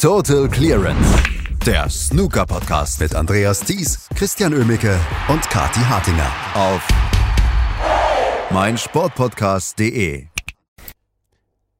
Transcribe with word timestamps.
Total 0.00 0.48
Clearance. 0.48 1.22
Der 1.66 1.86
Snooker-Podcast 1.90 3.00
mit 3.00 3.14
Andreas 3.14 3.60
Thies, 3.60 4.08
Christian 4.14 4.54
Ömicke 4.54 4.98
und 5.28 5.42
Kati 5.50 5.80
Hartinger 5.80 6.32
auf 6.54 6.88
meinsportpodcast.de. 8.50 10.24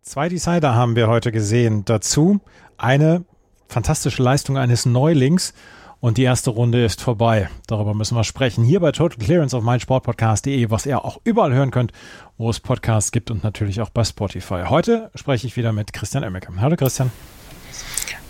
Zwei 0.03 0.29
Decider 0.29 0.75
haben 0.75 0.97
wir 0.97 1.09
heute 1.09 1.33
gesehen. 1.33 1.87
Dazu 1.87 2.41
eine 2.77 3.25
fantastische 3.69 4.23
Leistung 4.23 4.59
eines 4.59 4.85
Neulings 4.85 5.55
und 6.01 6.19
die 6.19 6.25
erste 6.25 6.51
Runde 6.51 6.85
ist 6.85 7.01
vorbei. 7.01 7.49
Darüber 7.69 7.95
müssen 7.95 8.19
wir 8.19 8.25
sprechen. 8.25 8.65
Hier 8.65 8.81
bei 8.81 8.93
Total 8.93 9.17
Clearance 9.17 9.57
auf 9.57 9.63
meinsportpodcast.de, 9.63 10.69
was 10.69 10.85
ihr 10.85 11.03
auch 11.07 11.23
überall 11.25 11.55
hören 11.55 11.71
könnt, 11.71 11.93
wo 12.37 12.51
es 12.51 12.61
Podcasts 12.61 13.13
gibt 13.13 13.31
und 13.31 13.43
natürlich 13.45 13.81
auch 13.81 13.89
bei 13.89 14.05
Spotify. 14.05 14.65
Heute 14.69 15.11
spreche 15.15 15.47
ich 15.47 15.57
wieder 15.57 15.73
mit 15.73 15.95
Christian 15.95 16.23
Emmeke. 16.23 16.53
Hallo 16.61 16.77
Christian. 16.77 17.11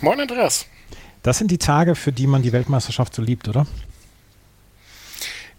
Moin 0.01 0.19
Andreas. 0.19 0.65
Das 1.21 1.37
sind 1.37 1.51
die 1.51 1.59
Tage, 1.59 1.93
für 1.93 2.11
die 2.11 2.25
man 2.25 2.41
die 2.41 2.51
Weltmeisterschaft 2.51 3.13
so 3.13 3.21
liebt, 3.21 3.47
oder? 3.47 3.67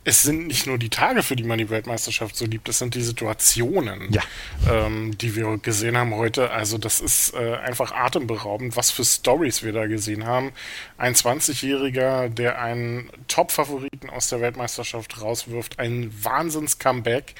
es 0.04 0.22
sind 0.22 0.48
nicht 0.48 0.66
nur 0.66 0.78
die 0.78 0.88
Tage, 0.88 1.22
für 1.22 1.36
die 1.36 1.44
man 1.44 1.58
die 1.58 1.70
Weltmeisterschaft 1.70 2.34
so 2.34 2.44
liebt, 2.44 2.68
es 2.68 2.78
sind 2.78 2.94
die 2.96 3.02
Situationen, 3.02 4.12
ja. 4.12 4.22
ähm, 4.68 5.16
die 5.16 5.36
wir 5.36 5.58
gesehen 5.58 5.96
haben 5.96 6.14
heute. 6.14 6.50
Also 6.50 6.76
das 6.76 7.00
ist 7.00 7.34
äh, 7.34 7.54
einfach 7.56 7.92
atemberaubend, 7.92 8.76
was 8.76 8.90
für 8.90 9.04
Stories 9.04 9.62
wir 9.62 9.72
da 9.72 9.86
gesehen 9.86 10.26
haben. 10.26 10.52
Ein 10.98 11.14
20-Jähriger, 11.14 12.28
der 12.28 12.60
einen 12.60 13.10
Top-Favoriten 13.28 14.10
aus 14.10 14.28
der 14.28 14.40
Weltmeisterschaft 14.40 15.20
rauswirft, 15.20 15.78
ein 15.78 16.12
Wahnsinns-Comeback 16.20 17.36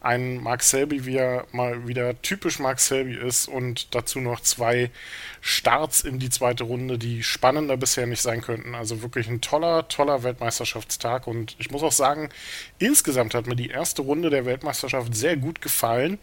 ein 0.00 0.42
Mark 0.42 0.62
Selby, 0.62 1.06
wie 1.06 1.16
er 1.16 1.46
mal 1.52 1.88
wieder 1.88 2.20
typisch 2.22 2.58
Mark 2.58 2.80
Selby 2.80 3.14
ist 3.14 3.48
und 3.48 3.94
dazu 3.94 4.20
noch 4.20 4.40
zwei 4.40 4.90
Starts 5.40 6.00
in 6.00 6.18
die 6.18 6.30
zweite 6.30 6.64
Runde, 6.64 6.98
die 6.98 7.22
spannender 7.22 7.76
bisher 7.76 8.06
nicht 8.06 8.22
sein 8.22 8.40
könnten. 8.40 8.74
Also 8.74 9.02
wirklich 9.02 9.28
ein 9.28 9.40
toller, 9.40 9.88
toller 9.88 10.22
Weltmeisterschaftstag 10.22 11.26
und 11.26 11.56
ich 11.58 11.70
muss 11.70 11.82
auch 11.82 11.92
sagen, 11.92 12.28
insgesamt 12.78 13.34
hat 13.34 13.46
mir 13.46 13.56
die 13.56 13.70
erste 13.70 14.02
Runde 14.02 14.30
der 14.30 14.46
Weltmeisterschaft 14.46 15.14
sehr 15.14 15.36
gut 15.36 15.60
gefallen. 15.60 16.18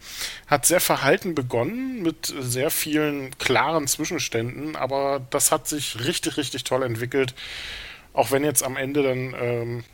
Hat 0.46 0.66
sehr 0.66 0.80
verhalten 0.80 1.34
begonnen 1.34 2.02
mit 2.02 2.32
sehr 2.40 2.70
vielen 2.70 3.36
klaren 3.38 3.86
Zwischenständen, 3.86 4.76
aber 4.76 5.26
das 5.30 5.52
hat 5.52 5.68
sich 5.68 6.04
richtig, 6.04 6.36
richtig 6.36 6.64
toll 6.64 6.82
entwickelt. 6.82 7.34
Auch 8.16 8.30
wenn 8.30 8.44
jetzt 8.44 8.62
am 8.62 8.78
Ende 8.78 9.02
dann 9.02 9.34
ähm, 9.38 9.84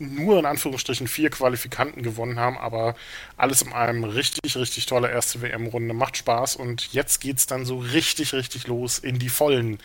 nur 0.00 0.36
in 0.40 0.46
Anführungsstrichen 0.46 1.06
vier 1.06 1.30
Qualifikanten 1.30 2.02
gewonnen 2.02 2.40
haben, 2.40 2.58
aber 2.58 2.96
alles 3.36 3.62
in 3.62 3.72
allem 3.72 4.02
richtig, 4.02 4.56
richtig 4.56 4.86
tolle 4.86 5.08
erste 5.08 5.42
WM-Runde. 5.42 5.94
Macht 5.94 6.16
Spaß 6.16 6.56
und 6.56 6.92
jetzt 6.92 7.20
geht 7.20 7.38
es 7.38 7.46
dann 7.46 7.64
so 7.64 7.78
richtig, 7.78 8.32
richtig 8.32 8.66
los 8.66 8.98
in 8.98 9.20
die 9.20 9.28
Vollen, 9.28 9.78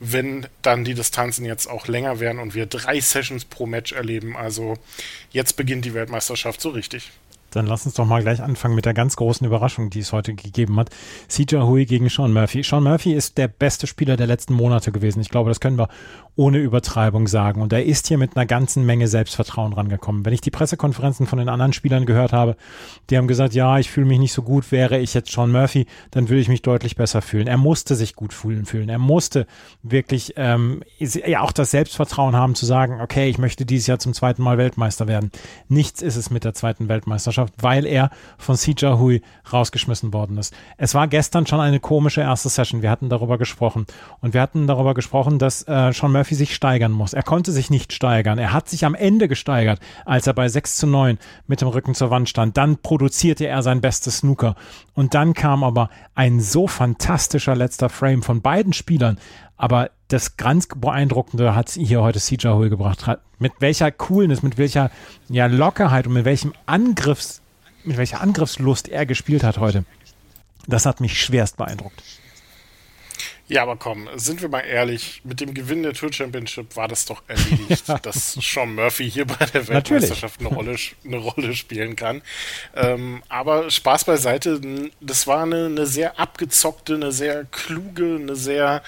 wenn 0.00 0.48
dann 0.62 0.84
die 0.84 0.94
Distanzen 0.94 1.44
jetzt 1.44 1.68
auch 1.68 1.86
länger 1.86 2.18
werden 2.18 2.40
und 2.40 2.56
wir 2.56 2.66
drei 2.66 2.98
Sessions 2.98 3.44
pro 3.44 3.66
Match 3.66 3.92
erleben. 3.92 4.36
Also 4.36 4.76
jetzt 5.30 5.56
beginnt 5.56 5.84
die 5.84 5.94
Weltmeisterschaft 5.94 6.60
so 6.60 6.70
richtig. 6.70 7.12
Dann 7.54 7.66
lass 7.66 7.86
uns 7.86 7.94
doch 7.94 8.04
mal 8.04 8.22
gleich 8.22 8.42
anfangen 8.42 8.74
mit 8.74 8.84
der 8.84 8.94
ganz 8.94 9.16
großen 9.16 9.46
Überraschung, 9.46 9.90
die 9.90 10.00
es 10.00 10.12
heute 10.12 10.34
gegeben 10.34 10.76
hat. 10.78 10.90
CJ 11.28 11.56
Hui 11.56 11.86
gegen 11.86 12.08
Sean 12.08 12.32
Murphy. 12.32 12.62
Sean 12.62 12.82
Murphy 12.82 13.12
ist 13.12 13.38
der 13.38 13.48
beste 13.48 13.86
Spieler 13.86 14.16
der 14.16 14.26
letzten 14.26 14.54
Monate 14.54 14.92
gewesen. 14.92 15.20
Ich 15.20 15.30
glaube, 15.30 15.50
das 15.50 15.60
können 15.60 15.78
wir 15.78 15.88
ohne 16.36 16.58
Übertreibung 16.58 17.28
sagen. 17.28 17.62
Und 17.62 17.72
er 17.72 17.84
ist 17.84 18.08
hier 18.08 18.18
mit 18.18 18.36
einer 18.36 18.46
ganzen 18.46 18.84
Menge 18.84 19.06
Selbstvertrauen 19.06 19.72
rangekommen. 19.72 20.24
Wenn 20.24 20.32
ich 20.32 20.40
die 20.40 20.50
Pressekonferenzen 20.50 21.26
von 21.26 21.38
den 21.38 21.48
anderen 21.48 21.72
Spielern 21.72 22.06
gehört 22.06 22.32
habe, 22.32 22.56
die 23.08 23.16
haben 23.16 23.28
gesagt, 23.28 23.54
ja, 23.54 23.78
ich 23.78 23.90
fühle 23.90 24.06
mich 24.06 24.18
nicht 24.18 24.32
so 24.32 24.42
gut, 24.42 24.72
wäre 24.72 24.98
ich 24.98 25.14
jetzt 25.14 25.30
Sean 25.30 25.52
Murphy, 25.52 25.86
dann 26.10 26.28
würde 26.28 26.40
ich 26.40 26.48
mich 26.48 26.62
deutlich 26.62 26.96
besser 26.96 27.22
fühlen. 27.22 27.46
Er 27.46 27.56
musste 27.56 27.94
sich 27.94 28.16
gut 28.16 28.32
fühlen. 28.32 28.64
fühlen. 28.64 28.88
Er 28.88 28.98
musste 28.98 29.46
wirklich 29.82 30.34
ähm, 30.36 30.82
ja 30.98 31.40
auch 31.42 31.52
das 31.52 31.70
Selbstvertrauen 31.70 32.34
haben 32.34 32.54
zu 32.54 32.66
sagen, 32.66 33.00
okay, 33.00 33.28
ich 33.28 33.38
möchte 33.38 33.64
dieses 33.64 33.86
Jahr 33.86 33.98
zum 33.98 34.12
zweiten 34.12 34.42
Mal 34.42 34.58
Weltmeister 34.58 35.06
werden. 35.06 35.30
Nichts 35.68 36.02
ist 36.02 36.16
es 36.16 36.30
mit 36.30 36.44
der 36.44 36.54
zweiten 36.54 36.88
Weltmeisterschaft 36.88 37.43
Mannschaft, 37.44 37.62
weil 37.62 37.86
er 37.86 38.10
von 38.38 38.56
Sija 38.56 38.98
Hui 38.98 39.22
rausgeschmissen 39.52 40.12
worden 40.12 40.38
ist. 40.38 40.54
Es 40.76 40.94
war 40.94 41.08
gestern 41.08 41.46
schon 41.46 41.60
eine 41.60 41.80
komische 41.80 42.22
erste 42.22 42.48
Session. 42.48 42.82
Wir 42.82 42.90
hatten 42.90 43.08
darüber 43.08 43.38
gesprochen. 43.38 43.86
Und 44.20 44.34
wir 44.34 44.40
hatten 44.40 44.66
darüber 44.66 44.94
gesprochen, 44.94 45.38
dass 45.38 45.62
äh, 45.68 45.92
Sean 45.92 46.12
Murphy 46.12 46.34
sich 46.34 46.54
steigern 46.54 46.92
muss. 46.92 47.12
Er 47.12 47.22
konnte 47.22 47.52
sich 47.52 47.70
nicht 47.70 47.92
steigern. 47.92 48.38
Er 48.38 48.52
hat 48.52 48.68
sich 48.68 48.84
am 48.84 48.94
Ende 48.94 49.28
gesteigert, 49.28 49.80
als 50.04 50.26
er 50.26 50.34
bei 50.34 50.48
6 50.48 50.76
zu 50.76 50.86
9 50.86 51.18
mit 51.46 51.60
dem 51.60 51.68
Rücken 51.68 51.94
zur 51.94 52.10
Wand 52.10 52.28
stand. 52.28 52.56
Dann 52.56 52.78
produzierte 52.78 53.46
er 53.46 53.62
sein 53.62 53.80
bestes 53.80 54.18
Snooker. 54.18 54.56
Und 54.94 55.14
dann 55.14 55.34
kam 55.34 55.64
aber 55.64 55.90
ein 56.14 56.40
so 56.40 56.66
fantastischer 56.66 57.54
letzter 57.54 57.88
Frame 57.88 58.22
von 58.22 58.40
beiden 58.40 58.72
Spielern. 58.72 59.18
Aber 59.56 59.90
das 60.08 60.36
ganz 60.36 60.68
beeindruckende 60.74 61.54
hat 61.54 61.70
hier 61.70 62.02
heute 62.02 62.20
CJ 62.20 62.48
Hull 62.48 62.70
gebracht. 62.70 63.06
Mit 63.38 63.52
welcher 63.60 63.90
Coolness, 63.90 64.42
mit 64.42 64.58
welcher 64.58 64.90
ja, 65.28 65.46
Lockerheit 65.46 66.06
und 66.06 66.12
mit 66.12 66.24
welchem 66.24 66.52
Angriffs, 66.66 67.40
mit 67.84 67.96
welcher 67.96 68.20
Angriffslust 68.20 68.88
er 68.88 69.06
gespielt 69.06 69.42
hat 69.42 69.58
heute. 69.58 69.84
Das 70.66 70.86
hat 70.86 71.00
mich 71.00 71.20
schwerst 71.20 71.56
beeindruckt. 71.56 72.02
Ja, 73.46 73.62
aber 73.62 73.76
komm, 73.76 74.08
sind 74.14 74.40
wir 74.40 74.48
mal 74.48 74.60
ehrlich, 74.60 75.20
mit 75.22 75.40
dem 75.40 75.52
Gewinn 75.52 75.82
der 75.82 75.92
Tour 75.92 76.10
Championship 76.10 76.76
war 76.76 76.88
das 76.88 77.04
doch 77.04 77.22
erledigt, 77.26 77.84
dass 78.02 78.32
Sean 78.40 78.74
Murphy 78.74 79.10
hier 79.10 79.26
bei 79.26 79.44
der 79.44 79.68
Weltmeisterschaft 79.68 80.40
eine 80.40 80.48
Rolle, 80.48 80.76
eine 81.04 81.16
Rolle 81.18 81.54
spielen 81.54 81.94
kann. 81.94 82.22
Ähm, 82.74 83.22
aber 83.28 83.70
Spaß 83.70 84.04
beiseite, 84.04 84.90
das 85.00 85.26
war 85.26 85.42
eine, 85.42 85.66
eine 85.66 85.84
sehr 85.84 86.18
abgezockte, 86.18 86.94
eine 86.94 87.12
sehr 87.12 87.44
kluge, 87.44 88.16
eine 88.16 88.34
sehr 88.34 88.82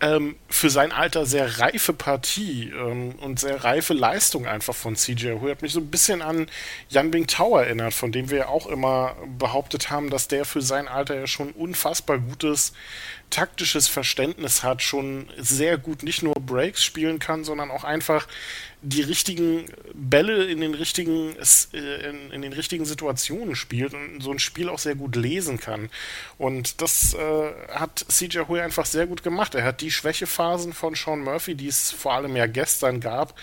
ähm, 0.00 0.36
für 0.48 0.70
sein 0.70 0.92
Alter 0.92 1.24
sehr 1.24 1.60
reife 1.60 1.92
Partie 1.92 2.70
ähm, 2.70 3.14
und 3.20 3.40
sehr 3.40 3.64
reife 3.64 3.94
Leistung 3.94 4.46
einfach 4.46 4.74
von 4.74 4.96
CJ 4.96 5.32
Hu. 5.40 5.48
Hat 5.48 5.62
mich 5.62 5.72
so 5.72 5.80
ein 5.80 5.90
bisschen 5.90 6.20
an 6.20 6.48
Jan 6.88 7.10
Bing 7.10 7.26
Tao 7.26 7.56
erinnert, 7.56 7.94
von 7.94 8.12
dem 8.12 8.30
wir 8.30 8.38
ja 8.38 8.48
auch 8.48 8.66
immer 8.66 9.16
behauptet 9.38 9.90
haben, 9.90 10.10
dass 10.10 10.28
der 10.28 10.44
für 10.44 10.62
sein 10.62 10.88
Alter 10.88 11.14
ja 11.14 11.26
schon 11.26 11.52
unfassbar 11.52 12.18
gutes 12.18 12.72
taktisches 13.34 13.88
Verständnis 13.88 14.62
hat, 14.62 14.80
schon 14.80 15.28
sehr 15.36 15.76
gut 15.76 16.04
nicht 16.04 16.22
nur 16.22 16.34
Breaks 16.34 16.84
spielen 16.84 17.18
kann, 17.18 17.42
sondern 17.42 17.72
auch 17.72 17.82
einfach 17.82 18.28
die 18.80 19.02
richtigen 19.02 19.64
Bälle 19.92 20.44
in 20.44 20.60
den 20.60 20.74
richtigen, 20.74 21.34
äh, 21.72 22.08
in, 22.08 22.30
in, 22.30 22.42
den 22.42 22.52
richtigen 22.52 22.84
Situationen 22.84 23.56
spielt 23.56 23.92
und 23.92 24.20
so 24.20 24.30
ein 24.30 24.38
Spiel 24.38 24.68
auch 24.68 24.78
sehr 24.78 24.94
gut 24.94 25.16
lesen 25.16 25.58
kann. 25.58 25.90
Und 26.38 26.80
das 26.80 27.14
äh, 27.14 27.52
hat 27.72 28.06
CJ 28.08 28.42
Hui 28.46 28.60
einfach 28.60 28.86
sehr 28.86 29.08
gut 29.08 29.24
gemacht. 29.24 29.56
Er 29.56 29.64
hat 29.64 29.80
die 29.80 29.90
Schwächephasen 29.90 30.72
von 30.72 30.94
Sean 30.94 31.24
Murphy, 31.24 31.56
die 31.56 31.66
es 31.66 31.90
vor 31.90 32.12
allem 32.12 32.36
ja 32.36 32.46
gestern 32.46 33.00
gab, 33.00 33.34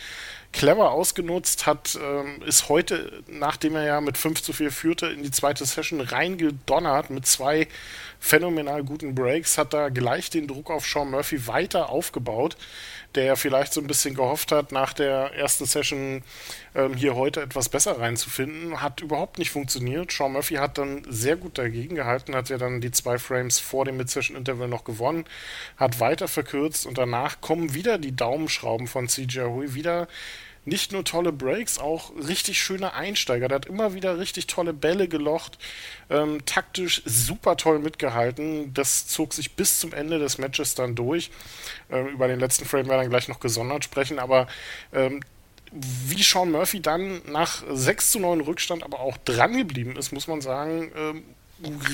clever 0.52 0.92
ausgenutzt, 0.92 1.66
hat, 1.66 1.98
ähm, 2.02 2.42
ist 2.44 2.70
heute, 2.70 3.24
nachdem 3.28 3.76
er 3.76 3.86
ja 3.86 4.02
mit 4.02 4.18
5 4.18 4.42
zu 4.42 4.54
4 4.54 4.72
führte, 4.72 5.08
in 5.08 5.24
die 5.24 5.32
zweite 5.32 5.66
Session 5.66 6.02
reingedonnert 6.02 7.10
mit 7.10 7.26
zwei 7.26 7.68
phänomenal 8.20 8.84
guten 8.84 9.16
Breaks, 9.16 9.58
hat 9.58 9.74
da 9.74 9.90
gleich 9.90 10.30
den 10.30 10.48
Druck 10.48 10.70
auf 10.70 10.86
Sean 10.86 11.10
Murphy 11.10 11.48
weiter 11.48 11.90
aufgebaut, 11.90 12.56
der 13.16 13.36
vielleicht 13.36 13.74
so 13.74 13.82
ein 13.82 13.88
bisschen 13.88 14.14
gehofft 14.14 14.52
hat, 14.52 14.72
nach 14.72 14.94
der 14.94 15.34
ersten 15.34 15.66
Session 15.66 16.24
ähm, 16.76 16.94
hier 16.96 17.16
heute 17.16 17.42
etwas 17.42 17.68
besser 17.68 18.00
reinzufinden. 18.00 18.82
Hat 18.82 19.02
überhaupt 19.02 19.40
nicht 19.40 19.50
funktioniert. 19.50 20.12
Sean 20.12 20.34
Murphy 20.34 20.56
hat 20.56 20.78
dann 20.78 21.04
sehr 21.10 21.36
gut 21.36 21.58
dagegen 21.58 21.96
gehalten, 21.96 22.36
hat 22.36 22.50
ja 22.50 22.58
dann 22.58 22.80
die 22.80 22.92
zwei 22.92 23.18
Frames 23.18 23.60
vor 23.60 23.86
dem 23.86 23.98
Mid-Session-Interval 23.98 24.68
noch 24.68 24.84
gewonnen, 24.84 25.26
hat 25.78 26.00
weiter 26.00 26.28
verkürzt 26.28 26.86
und 26.86 26.98
danach 26.98 27.42
kommen 27.42 27.74
wieder 27.74 27.98
die 27.98 28.16
Daumenschrauben 28.16 28.88
von 28.88 29.08
CJ 29.08 29.42
Hui, 29.42 29.74
wieder 29.74 30.08
nicht 30.66 30.92
nur 30.92 31.04
tolle 31.04 31.32
Breaks, 31.32 31.80
auch 31.80 32.12
richtig 32.16 32.60
schöne 32.62 32.94
Einsteiger. 32.94 33.48
Der 33.48 33.56
hat 33.56 33.66
immer 33.66 33.94
wieder 33.94 34.20
richtig 34.20 34.48
tolle 34.48 34.74
Bälle 34.74 35.08
gelocht, 35.08 35.58
ähm, 36.10 36.46
taktisch 36.46 37.02
super 37.06 37.58
toll 37.58 37.80
mitgehalten. 37.80 38.74
Das 38.74 39.08
zog 39.08 39.34
sich 39.34 39.54
bis 39.54 39.80
zum 39.80 39.94
Ende 39.94 40.20
des 40.20 40.38
Matches 40.38 40.76
dann 40.76 40.96
durch. 40.96 41.32
Ähm, 41.90 42.08
über 42.08 42.28
den 42.28 42.40
letzten 42.40 42.66
Frame 42.66 42.88
werden 42.88 42.90
wir 42.90 42.98
dann 42.98 43.10
gleich 43.10 43.28
noch 43.28 43.40
gesondert 43.40 43.84
sprechen, 43.84 44.20
aber 44.20 44.48
ähm, 44.94 45.22
wie 45.72 46.22
Sean 46.22 46.52
Murphy 46.52 46.82
dann 46.82 47.22
nach 47.28 47.64
6 47.70 48.12
zu 48.12 48.20
9 48.20 48.42
Rückstand 48.42 48.84
aber 48.84 49.00
auch 49.00 49.18
dran 49.18 49.58
geblieben 49.58 49.96
ist, 49.96 50.12
muss 50.12 50.28
man 50.28 50.42
sagen, 50.42 50.92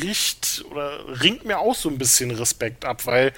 riecht 0.01 0.65
oder 0.71 1.21
ringt 1.21 1.45
mir 1.45 1.59
auch 1.59 1.75
so 1.75 1.89
ein 1.89 1.97
bisschen 1.97 2.31
Respekt 2.31 2.85
ab, 2.85 3.05
weil 3.05 3.33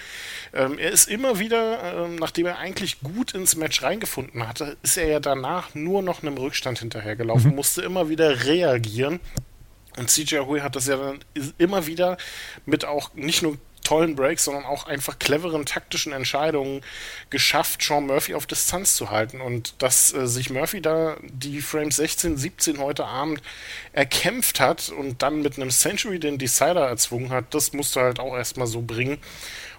ähm, 0.54 0.78
er 0.78 0.92
ist 0.92 1.10
immer 1.10 1.40
wieder, 1.40 2.06
ähm, 2.06 2.16
nachdem 2.16 2.46
er 2.46 2.58
eigentlich 2.58 3.02
gut 3.02 3.34
ins 3.34 3.56
Match 3.56 3.82
reingefunden 3.82 4.48
hatte, 4.48 4.78
ist 4.84 4.98
er 4.98 5.08
ja 5.08 5.20
danach 5.20 5.76
nur 5.76 6.02
noch 6.02 6.22
einem 6.22 6.38
Rückstand 6.38 6.80
hinterhergelaufen, 6.80 7.52
mhm. 7.52 7.56
musste 7.56 7.82
immer 7.82 8.10
wieder 8.10 8.46
reagieren. 8.46 9.20
Und 9.98 10.10
CJ 10.10 10.38
Hui 10.40 10.62
hat 10.62 10.76
das 10.76 10.88
ja 10.88 10.96
dann 10.98 11.20
immer 11.58 11.88
wieder 11.88 12.18
mit 12.66 12.86
auch 12.86 13.14
nicht 13.16 13.42
nur 13.42 13.58
tollen 13.90 14.16
Breaks, 14.16 14.44
sondern 14.44 14.66
auch 14.66 14.86
einfach 14.86 15.18
cleveren 15.18 15.66
taktischen 15.66 16.14
Entscheidungen 16.14 16.82
geschafft, 17.32 17.82
Sean 17.82 18.06
Murphy 18.06 18.36
auf 18.36 18.46
Distanz 18.46 18.96
zu 18.96 19.10
halten. 19.10 19.42
Und 19.42 19.82
dass 19.82 20.14
äh, 20.14 20.28
sich 20.28 20.52
Murphy 20.52 20.80
da 20.80 21.18
die 21.24 21.60
Frames 21.60 21.96
16, 21.96 22.38
17 22.38 22.78
heute 22.78 23.06
Abend 23.06 23.42
erkämpft 23.92 24.60
hat 24.60 24.90
und 24.90 25.24
dann 25.24 25.42
mit 25.42 25.58
einem 25.58 25.72
Century 25.72 26.20
den 26.20 26.38
Decider 26.38 26.88
erzwungen 26.88 27.32
hat, 27.32 27.52
das 27.56 27.74
musste 27.74 28.02
halt 28.02 28.20
auch 28.20 28.36
erstmal 28.36 28.68
so 28.68 28.84
bringen. 28.84 29.18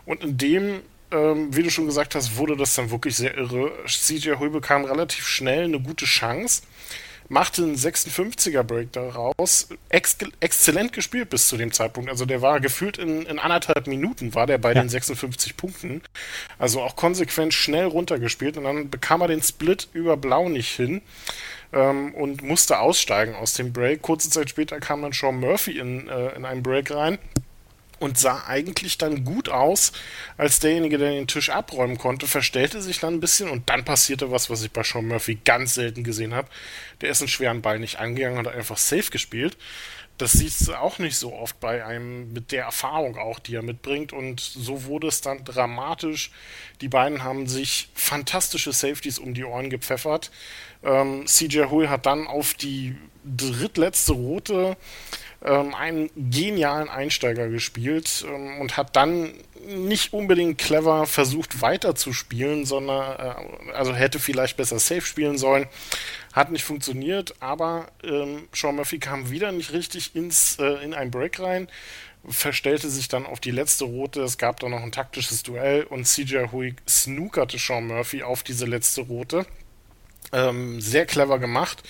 Und 0.07 0.25
in 0.25 0.37
dem 0.37 0.83
ähm, 1.13 1.55
wie 1.55 1.63
du 1.63 1.71
schon 1.71 1.87
gesagt 1.87 2.15
hast, 2.15 2.37
wurde 2.37 2.57
das 2.57 2.75
dann 2.75 2.91
wirklich 2.91 3.17
sehr 3.17 3.37
irre. 3.37 3.73
CJ 3.87 4.35
Hui 4.39 4.49
bekam 4.49 4.85
relativ 4.85 5.27
schnell 5.27 5.65
eine 5.65 5.81
gute 5.81 6.05
Chance, 6.05 6.63
machte 7.31 7.63
einen 7.63 7.77
56er 7.77 8.65
Break 8.65 8.93
daraus, 8.93 9.69
Ex 9.89 10.19
exzellent 10.41 10.93
gespielt 10.93 11.31
bis 11.31 11.49
zu 11.49 11.57
dem 11.57 11.73
Zeitpunkt. 11.73 12.11
Also 12.11 12.27
der 12.27 12.43
war 12.43 12.61
gefühlt 12.61 12.99
in, 12.99 13.23
in 13.23 13.39
anderthalb 13.39 13.87
Minuten 13.87 14.35
war 14.35 14.47
der 14.47 14.59
bei 14.59 14.73
ja. 14.73 14.83
den 14.83 14.89
56 14.89 15.57
Punkten. 15.57 16.03
Also 16.59 16.83
auch 16.83 16.97
konsequent 16.97 17.55
schnell 17.55 17.87
runtergespielt 17.87 18.57
und 18.57 18.65
dann 18.65 18.91
bekam 18.91 19.21
er 19.21 19.29
den 19.29 19.43
Split 19.43 19.89
über 19.93 20.17
Blau 20.17 20.49
nicht 20.49 20.75
hin. 20.75 21.03
Ähm, 21.73 22.13
und 22.15 22.43
musste 22.43 22.81
aussteigen 22.81 23.37
aus 23.37 23.53
dem 23.53 23.73
Break. 23.73 24.03
Kurze 24.03 24.29
Zeit 24.29 24.51
später 24.51 24.81
kam 24.81 25.03
dann 25.03 25.13
Sean 25.13 25.39
Murphy 25.39 25.79
in, 25.79 26.09
äh, 26.09 26.35
in 26.35 26.45
einen 26.45 26.65
Break 26.65 26.91
rein 26.91 27.19
und 28.01 28.19
sah 28.19 28.45
eigentlich 28.47 28.99
dann 28.99 29.25
gut 29.25 29.49
aus 29.49 29.93
als 30.37 30.59
derjenige, 30.59 30.99
der 30.99 31.13
den 31.13 31.29
Tisch 31.29 31.51
abräumen 31.51 31.99
konnte, 31.99 32.27
verstellte 32.27 32.83
sich 32.83 32.99
dann 32.99 33.15
ein 33.15 33.21
bisschen 33.21 33.49
und 33.49 33.69
dann 33.71 33.85
passierte 33.85 34.33
was, 34.33 34.51
was 34.51 34.63
ich 34.63 34.73
bei 34.73 34.83
Sean 34.83 35.07
Murphy 35.07 35.39
ganz 35.45 35.75
selten 35.75 36.03
gesehen 36.03 36.35
habe. 36.35 36.49
Der 37.03 37.11
ist 37.11 37.21
einen 37.21 37.29
schweren 37.29 37.63
Ball 37.63 37.79
nicht 37.79 38.01
angegangen 38.01 38.39
und 38.39 38.49
hat 38.49 38.57
einfach 38.57 38.79
safe 38.79 39.11
gespielt. 39.11 39.57
Das 40.21 40.33
siehst 40.33 40.69
du 40.69 40.75
auch 40.75 40.99
nicht 40.99 41.17
so 41.17 41.33
oft 41.33 41.61
bei 41.61 41.83
einem 41.83 42.31
mit 42.35 42.53
der 42.53 42.65
Erfahrung 42.65 43.17
auch, 43.17 43.39
die 43.39 43.55
er 43.55 43.63
mitbringt. 43.63 44.13
Und 44.13 44.39
so 44.41 44.85
wurde 44.85 45.07
es 45.07 45.23
dann 45.23 45.45
dramatisch. 45.45 46.31
Die 46.83 46.89
beiden 46.89 47.25
haben 47.25 47.47
sich 47.47 47.89
fantastische 47.95 48.75
Safeties 48.75 49.19
um 49.19 49.33
die 49.33 49.45
Ohren 49.45 49.71
gepfeffert. 49.71 50.31
Ähm, 50.83 51.25
CJ 51.27 51.71
Hui 51.71 51.87
hat 51.87 52.05
dann 52.05 52.27
auf 52.27 52.53
die 52.53 52.97
drittletzte 53.25 54.13
rote 54.13 54.77
ähm, 55.43 55.75
einen 55.75 56.11
genialen 56.17 56.89
Einsteiger 56.89 57.49
gespielt 57.49 58.25
ähm, 58.29 58.61
und 58.61 58.77
hat 58.77 58.97
dann 58.97 59.33
nicht 59.67 60.13
unbedingt 60.13 60.59
clever 60.59 61.07
versucht 61.07 61.63
weiterzuspielen, 61.63 62.65
sondern 62.65 63.19
äh, 63.19 63.73
also 63.73 63.95
hätte 63.95 64.19
vielleicht 64.19 64.57
besser 64.57 64.79
safe 64.79 65.03
spielen 65.03 65.39
sollen. 65.39 65.67
Hat 66.33 66.51
nicht 66.51 66.65
funktioniert, 66.65 67.35
aber 67.41 67.89
ähm, 68.03 68.49
Sean 68.55 68.77
Murphy 68.77 68.99
kam 68.99 69.31
wieder 69.31 69.53
nicht 69.53 69.73
richtig 69.73 70.15
ins, 70.15 70.59
äh, 70.59 70.85
in 70.85 70.95
ein 70.95 71.11
Break 71.11 71.41
rein, 71.41 71.69
verstellte 72.29 72.91
sich 72.91 73.09
dann 73.09 73.27
auf 73.27 73.41
die 73.41 73.51
letzte 73.51 73.85
rote. 73.85 74.23
Es 74.23 74.39
gab 74.39 74.61
dann 74.61 74.71
noch 74.71 74.83
ein 74.83 74.93
taktisches 74.93 75.43
Duell 75.43 75.85
und 75.85 76.07
CJ 76.07 76.49
Hui 76.53 76.77
snookerte 76.89 77.59
Sean 77.59 77.87
Murphy 77.87 78.23
auf 78.23 78.43
diese 78.43 78.67
letzte 78.67 79.03
rote. 79.03 79.47
Ähm, 80.33 80.81
sehr 80.81 81.07
clever 81.07 81.39
gemacht. 81.39 81.83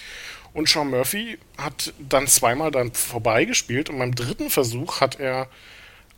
Und 0.53 0.69
Sean 0.69 0.91
Murphy 0.91 1.39
hat 1.57 1.93
dann 1.99 2.27
zweimal 2.27 2.71
dann 2.71 2.93
vorbeigespielt 2.93 3.89
und 3.89 3.99
beim 3.99 4.15
dritten 4.15 4.51
Versuch 4.51 5.01
hat 5.01 5.21
er 5.21 5.49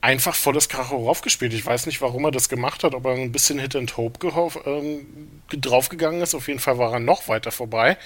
einfach 0.01 0.35
volles 0.35 0.69
Karachow 0.69 1.21
gespielt. 1.23 1.55
Ich 1.55 1.65
weiß 1.65 1.87
nicht, 1.87 2.01
warum 2.01 2.25
er 2.25 2.31
das 2.33 2.49
gemacht 2.49 2.83
hat, 2.83 2.95
ob 2.95 3.05
er 3.07 3.13
ein 3.13 3.33
bisschen 3.33 3.59
Hit 3.59 3.77
and 3.77 3.97
Hope 3.97 4.29
ähm, 4.67 5.07
draufgegangen 5.49 6.21
ist. 6.21 6.35
Auf 6.35 6.49
jeden 6.49 6.61
Fall 6.61 6.79
war 6.79 6.93
er 6.95 7.01
noch 7.01 7.29
weiter 7.29 7.53
vorbei 7.53 7.97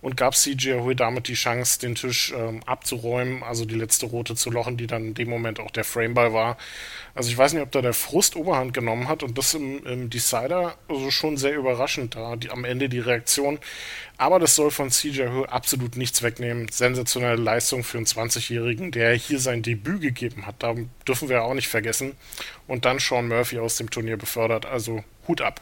und 0.00 0.16
gab 0.16 0.34
CJ 0.34 0.74
Hui 0.80 0.94
damit 0.94 1.28
die 1.28 1.34
Chance, 1.34 1.80
den 1.80 1.94
Tisch 1.94 2.32
ähm, 2.36 2.60
abzuräumen, 2.66 3.42
also 3.42 3.64
die 3.64 3.74
letzte 3.74 4.06
rote 4.06 4.36
zu 4.36 4.50
lochen, 4.50 4.76
die 4.76 4.86
dann 4.86 5.06
in 5.06 5.14
dem 5.14 5.28
Moment 5.28 5.58
auch 5.58 5.70
der 5.70 5.84
Frameball 5.84 6.32
war. 6.32 6.56
Also 7.14 7.30
ich 7.30 7.38
weiß 7.38 7.52
nicht, 7.52 7.62
ob 7.62 7.72
da 7.72 7.82
der 7.82 7.94
Frust 7.94 8.36
Oberhand 8.36 8.72
genommen 8.74 9.08
hat 9.08 9.22
und 9.24 9.36
das 9.36 9.54
im, 9.54 9.84
im 9.86 10.08
Decider 10.08 10.76
also 10.88 11.10
schon 11.10 11.36
sehr 11.36 11.56
überraschend 11.56 12.14
da, 12.14 12.36
die, 12.36 12.50
am 12.50 12.64
Ende 12.64 12.88
die 12.88 13.00
Reaktion. 13.00 13.58
Aber 14.18 14.38
das 14.38 14.54
soll 14.54 14.70
von 14.70 14.90
CJ 14.90 15.28
Hui 15.28 15.46
absolut 15.46 15.96
nichts 15.96 16.22
wegnehmen. 16.22 16.68
Sensationelle 16.68 17.40
Leistung 17.40 17.82
für 17.82 17.98
einen 17.98 18.06
20-Jährigen, 18.06 18.92
der 18.92 19.14
hier 19.14 19.40
sein 19.40 19.62
Debüt 19.62 20.00
gegeben 20.00 20.46
hat. 20.46 20.56
Da 20.62 20.74
dürfen 21.06 21.28
wir 21.28 21.42
auch 21.42 21.54
nicht 21.54 21.68
vergessen. 21.68 22.14
Und 22.66 22.84
dann 22.84 22.98
Sean 23.00 23.28
Murphy 23.28 23.58
aus 23.58 23.76
dem 23.76 23.90
Turnier 23.90 24.16
befördert. 24.16 24.66
Also 24.66 25.02
Hut 25.26 25.40
ab. 25.40 25.60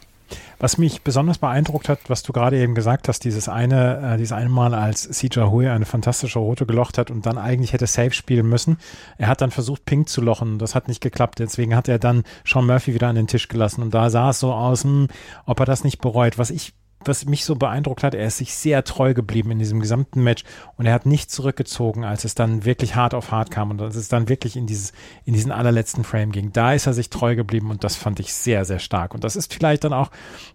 Was 0.59 0.79
mich 0.79 1.03
besonders 1.03 1.39
beeindruckt 1.39 1.89
hat, 1.89 1.99
was 2.09 2.23
du 2.23 2.33
gerade 2.33 2.59
eben 2.59 2.75
gesagt 2.75 3.09
hast, 3.09 3.25
dieses 3.25 3.49
eine, 3.49 4.15
äh, 4.15 4.17
dieses 4.17 4.33
eine 4.33 4.49
Mal, 4.49 4.75
als 4.75 5.09
CJ 5.09 5.41
Hui 5.51 5.69
eine 5.69 5.85
fantastische 5.85 6.39
Rote 6.39 6.67
gelocht 6.67 6.99
hat 6.99 7.11
und 7.11 7.27
dann 7.27 7.39
eigentlich 7.39 7.73
hätte 7.73 7.87
Safe 7.87 8.13
spielen 8.13 8.49
müssen. 8.49 8.79
Er 9.19 9.29
hat 9.29 9.41
dann 9.41 9.51
versucht, 9.51 9.85
Pink 9.85 10.09
zu 10.09 10.21
lochen. 10.21 10.59
Das 10.59 10.75
hat 10.75 10.89
nicht 10.89 11.01
geklappt. 11.01 11.39
Deswegen 11.39 11.77
hat 11.77 11.89
er 11.89 11.99
dann 11.99 12.25
Sean 12.45 12.67
Murphy 12.67 12.95
wieder 12.95 13.09
an 13.09 13.17
den 13.17 13.27
Tisch 13.27 13.49
gelassen. 13.49 13.83
Und 13.83 13.95
da 13.95 14.11
sah 14.11 14.31
es 14.31 14.41
so 14.41 14.53
aus, 14.53 14.85
hm, 14.85 15.09
ob 15.45 15.61
er 15.61 15.67
das 15.67 15.85
nicht 15.85 16.01
bereut. 16.01 16.39
Was 16.39 16.51
ich 16.51 16.73
was 17.09 17.25
mich 17.27 17.45
so 17.45 17.57
beeindruckt 17.57 18.03
hat, 18.03 18.15
er 18.15 18.27
ist 18.27 18.39
sich 18.39 18.55
sehr 18.55 18.85
treu 18.85 19.15
geblieben 19.15 19.51
in 19.51 19.59
diesem 19.59 19.81
gesamten 19.81 20.23
Match 20.23 20.45
und 20.77 20.87
er 20.87 20.93
hat 20.93 21.07
nicht 21.07 21.31
zurückgezogen, 21.31 22.05
als 22.05 22.25
es 22.25 22.35
dann 22.35 22.65
wirklich 22.65 22.95
hart 22.95 23.15
auf 23.15 23.31
hart 23.31 23.51
kam 23.51 23.71
und 23.71 23.81
als 23.83 23.97
es 23.97 24.09
dann 24.09 24.29
wirklich 24.29 24.57
in 24.57 24.67
dieses, 24.67 24.93
in 25.25 25.35
diesen 25.35 25.53
allerletzten 25.53 26.05
Frame 26.05 26.33
ging. 26.33 26.53
Da 26.53 26.73
ist 26.73 26.87
er 26.87 26.93
sich 26.93 27.11
treu 27.11 27.37
geblieben 27.37 27.71
und 27.71 27.85
das 27.85 27.97
fand 27.97 28.21
ich 28.21 28.33
sehr, 28.33 28.65
sehr 28.65 28.79
stark. 28.79 29.15
Und 29.15 29.25
das 29.25 29.37
ist 29.37 29.53
vielleicht 29.53 29.85
dann 29.85 29.93
auch 29.93 30.11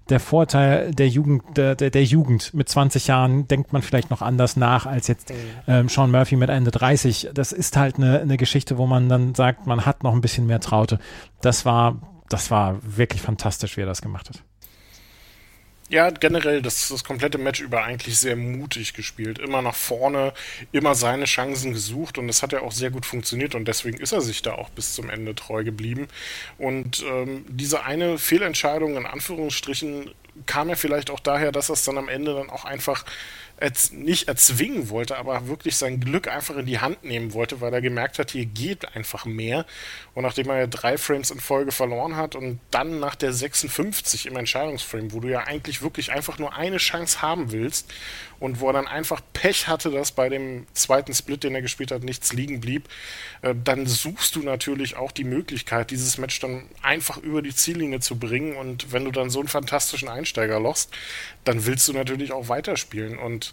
der 0.10 0.20
Vorteil 0.20 0.92
der 0.92 1.08
Jugend, 1.08 1.44
der, 1.56 1.76
der, 1.76 1.90
der 1.90 2.04
Jugend. 2.04 2.54
Mit 2.54 2.70
20 2.70 3.08
Jahren 3.08 3.48
denkt 3.48 3.74
man 3.74 3.82
vielleicht 3.82 4.10
noch 4.10 4.22
anders 4.22 4.56
nach 4.56 4.86
als 4.86 5.08
jetzt 5.08 5.30
mhm. 5.30 5.36
ähm, 5.68 5.90
Sean 5.90 6.12
Murphy 6.12 6.36
mit 6.36 6.50
Ende 6.50 6.72
30. 6.72 7.30
Das 7.34 7.52
ist 7.52 7.78
halt 7.78 7.98
eine, 7.98 8.20
eine 8.20 8.38
Geschichte, 8.38 8.78
wo 8.78 8.86
man 8.86 9.10
dann 9.10 9.36
sagt, 9.36 9.68
man 9.68 9.86
hat 9.86 10.04
noch 10.04 10.14
ein 10.14 10.22
bisschen 10.22 10.48
mehr 10.48 10.60
Traute. 10.60 11.00
Das 11.42 11.66
war, 11.66 12.02
das 12.30 12.52
war 12.52 12.78
wirklich 12.82 13.22
fantastisch, 13.22 13.78
wie 13.78 13.82
er 13.82 13.88
das 13.88 14.02
gemacht 14.02 14.30
hat. 14.30 14.44
Ja, 15.92 16.10
generell 16.10 16.62
das, 16.62 16.88
das 16.88 17.04
komplette 17.04 17.38
Match 17.38 17.60
über 17.60 17.84
eigentlich 17.84 18.18
sehr 18.18 18.38
mutig 18.38 18.94
gespielt. 18.94 19.40
Immer 19.40 19.62
nach 19.62 19.76
vorne, 19.76 20.32
immer 20.72 20.96
seine 20.96 21.26
Chancen 21.26 21.74
gesucht 21.74 22.18
und 22.18 22.28
das 22.28 22.42
hat 22.42 22.54
ja 22.54 22.62
auch 22.62 22.72
sehr 22.72 22.92
gut 22.92 23.06
funktioniert 23.06 23.56
und 23.56 23.68
deswegen 23.68 23.98
ist 23.98 24.14
er 24.14 24.22
sich 24.22 24.42
da 24.42 24.54
auch 24.54 24.70
bis 24.70 24.94
zum 24.94 25.10
Ende 25.10 25.36
treu 25.36 25.66
geblieben. 25.66 26.08
Und 26.58 27.04
ähm, 27.04 27.46
diese 27.50 27.84
eine 27.84 28.18
Fehlentscheidung 28.18 28.96
in 28.96 29.06
Anführungsstrichen 29.06 30.12
kam 30.46 30.70
ja 30.70 30.76
vielleicht 30.76 31.10
auch 31.10 31.20
daher, 31.20 31.52
dass 31.52 31.68
er 31.68 31.74
es 31.74 31.84
dann 31.84 31.98
am 31.98 32.08
Ende 32.08 32.36
dann 32.36 32.50
auch 32.50 32.64
einfach 32.64 33.04
nicht 33.92 34.28
erzwingen 34.28 34.90
wollte, 34.90 35.18
aber 35.18 35.48
wirklich 35.48 35.76
sein 35.76 36.00
Glück 36.00 36.28
einfach 36.28 36.58
in 36.58 36.66
die 36.66 36.80
Hand 36.80 37.04
nehmen 37.04 37.34
wollte, 37.34 37.62
weil 37.62 37.74
er 37.74 37.82
gemerkt 37.82 38.20
hat, 38.20 38.32
hier 38.32 38.46
geht 38.46 38.96
einfach 38.96 39.26
mehr. 39.26 39.66
Und 40.16 40.24
nachdem 40.24 40.50
er 40.50 40.68
drei 40.68 40.98
Frames 40.98 41.32
in 41.32 41.40
Folge 41.40 41.72
verloren 41.72 42.16
hat 42.16 42.36
und 42.36 42.60
dann 42.72 43.00
nach 43.00 43.16
der 43.16 43.34
56 43.34 44.26
im 44.26 44.36
Entscheidungsframe, 44.36 45.14
wo 45.14 45.20
du 45.20 45.30
ja 45.30 45.42
eigentlich 45.42 45.82
wirklich 45.82 46.12
einfach 46.12 46.40
nur 46.40 46.56
eine 46.56 46.78
Chance 46.78 47.22
haben 47.22 47.52
willst 47.52 47.94
und 48.42 48.60
wo 48.60 48.68
er 48.68 48.74
dann 48.74 48.88
einfach 48.88 49.22
Pech 49.34 49.68
hatte, 49.68 49.92
dass 49.92 50.12
bei 50.12 50.28
dem 50.28 50.66
zweiten 50.74 51.14
Split, 51.14 51.44
den 51.44 51.54
er 51.54 51.62
gespielt 51.62 51.92
hat, 51.92 52.04
nichts 52.04 52.34
liegen 52.34 52.60
blieb, 52.60 52.90
äh, 53.44 53.54
dann 53.64 53.86
suchst 53.86 54.36
du 54.36 54.42
natürlich 54.42 54.96
auch 54.98 55.12
die 55.12 55.24
Möglichkeit, 55.24 55.92
dieses 55.92 56.18
Match 56.18 56.40
dann 56.40 56.64
einfach 56.82 57.18
über 57.18 57.44
die 57.44 57.54
Ziellinie 57.54 58.00
zu 58.00 58.18
bringen. 58.18 58.56
Und 58.56 58.92
wenn 58.92 59.06
du 59.06 59.12
dann 59.12 59.30
so 59.30 59.40
einen 59.40 59.48
fantastischen 59.48 60.10
Einsteiger 60.10 60.60
lochst, 60.60 60.92
dann 61.44 61.68
willst 61.68 61.88
du 61.88 61.94
natürlich 61.94 62.32
auch 62.32 62.50
weiterspielen. 62.50 63.20
Und 63.20 63.51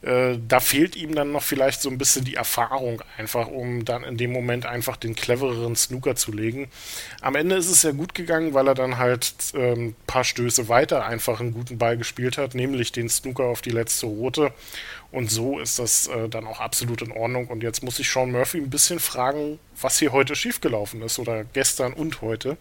äh, 0.00 0.38
da 0.46 0.60
fehlt 0.60 0.94
ihm 0.94 1.14
dann 1.14 1.32
noch 1.32 1.42
vielleicht 1.42 1.82
so 1.82 1.90
ein 1.90 1.98
bisschen 1.98 2.24
die 2.24 2.36
Erfahrung 2.36 3.02
einfach, 3.16 3.48
um 3.48 3.84
dann 3.84 4.04
in 4.04 4.16
dem 4.16 4.32
Moment 4.32 4.64
einfach 4.64 4.96
den 4.96 5.16
clevereren 5.16 5.74
Snooker 5.74 6.14
zu 6.14 6.30
legen. 6.30 6.70
Am 7.20 7.34
Ende 7.34 7.56
ist 7.56 7.68
es 7.68 7.82
ja 7.82 7.90
gut 7.90 8.14
gegangen, 8.14 8.54
weil 8.54 8.68
er 8.68 8.74
dann 8.74 8.98
halt 8.98 9.34
ein 9.54 9.60
ähm, 9.60 9.96
paar 10.06 10.22
Stöße 10.22 10.68
weiter 10.68 11.04
einfach 11.04 11.40
einen 11.40 11.52
guten 11.52 11.78
Ball 11.78 11.96
gespielt 11.96 12.38
hat, 12.38 12.54
nämlich 12.54 12.92
den 12.92 13.08
Snooker 13.08 13.44
auf 13.44 13.60
die 13.60 13.70
letzte 13.70 14.06
Rote. 14.06 14.52
Und 15.10 15.30
so 15.30 15.58
ist 15.58 15.78
das 15.78 16.06
äh, 16.06 16.28
dann 16.28 16.46
auch 16.46 16.60
absolut 16.60 17.02
in 17.02 17.10
Ordnung. 17.10 17.48
Und 17.48 17.62
jetzt 17.62 17.82
muss 17.82 17.98
ich 17.98 18.10
Sean 18.10 18.30
Murphy 18.30 18.58
ein 18.58 18.70
bisschen 18.70 19.00
fragen, 19.00 19.58
was 19.80 19.98
hier 19.98 20.12
heute 20.12 20.36
schiefgelaufen 20.36 21.02
ist 21.02 21.18
oder 21.18 21.44
gestern 21.44 21.92
und 21.92 22.20
heute 22.20 22.56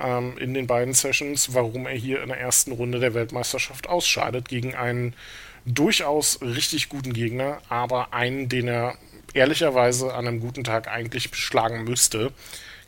ähm, 0.00 0.36
in 0.38 0.54
den 0.54 0.68
beiden 0.68 0.94
Sessions, 0.94 1.52
warum 1.54 1.86
er 1.86 1.94
hier 1.94 2.22
in 2.22 2.28
der 2.28 2.38
ersten 2.38 2.72
Runde 2.72 3.00
der 3.00 3.14
Weltmeisterschaft 3.14 3.88
ausscheidet 3.88 4.48
gegen 4.48 4.74
einen 4.74 5.14
durchaus 5.72 6.40
richtig 6.42 6.88
guten 6.88 7.12
Gegner, 7.12 7.60
aber 7.68 8.12
einen, 8.12 8.48
den 8.48 8.68
er 8.68 8.96
ehrlicherweise 9.34 10.14
an 10.14 10.26
einem 10.26 10.40
guten 10.40 10.64
Tag 10.64 10.88
eigentlich 10.88 11.30
schlagen 11.32 11.84
müsste. 11.84 12.32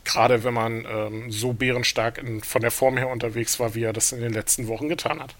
Gerade 0.03 0.43
wenn 0.43 0.53
man 0.53 0.85
ähm, 0.85 1.31
so 1.31 1.53
bärenstark 1.53 2.17
in, 2.17 2.41
von 2.41 2.61
der 2.61 2.71
Form 2.71 2.97
her 2.97 3.09
unterwegs 3.09 3.59
war, 3.59 3.73
wie 3.75 3.83
er 3.83 3.93
das 3.93 4.11
in 4.11 4.21
den 4.21 4.33
letzten 4.33 4.67
Wochen 4.67 4.89
getan 4.89 5.21
hat. 5.21 5.35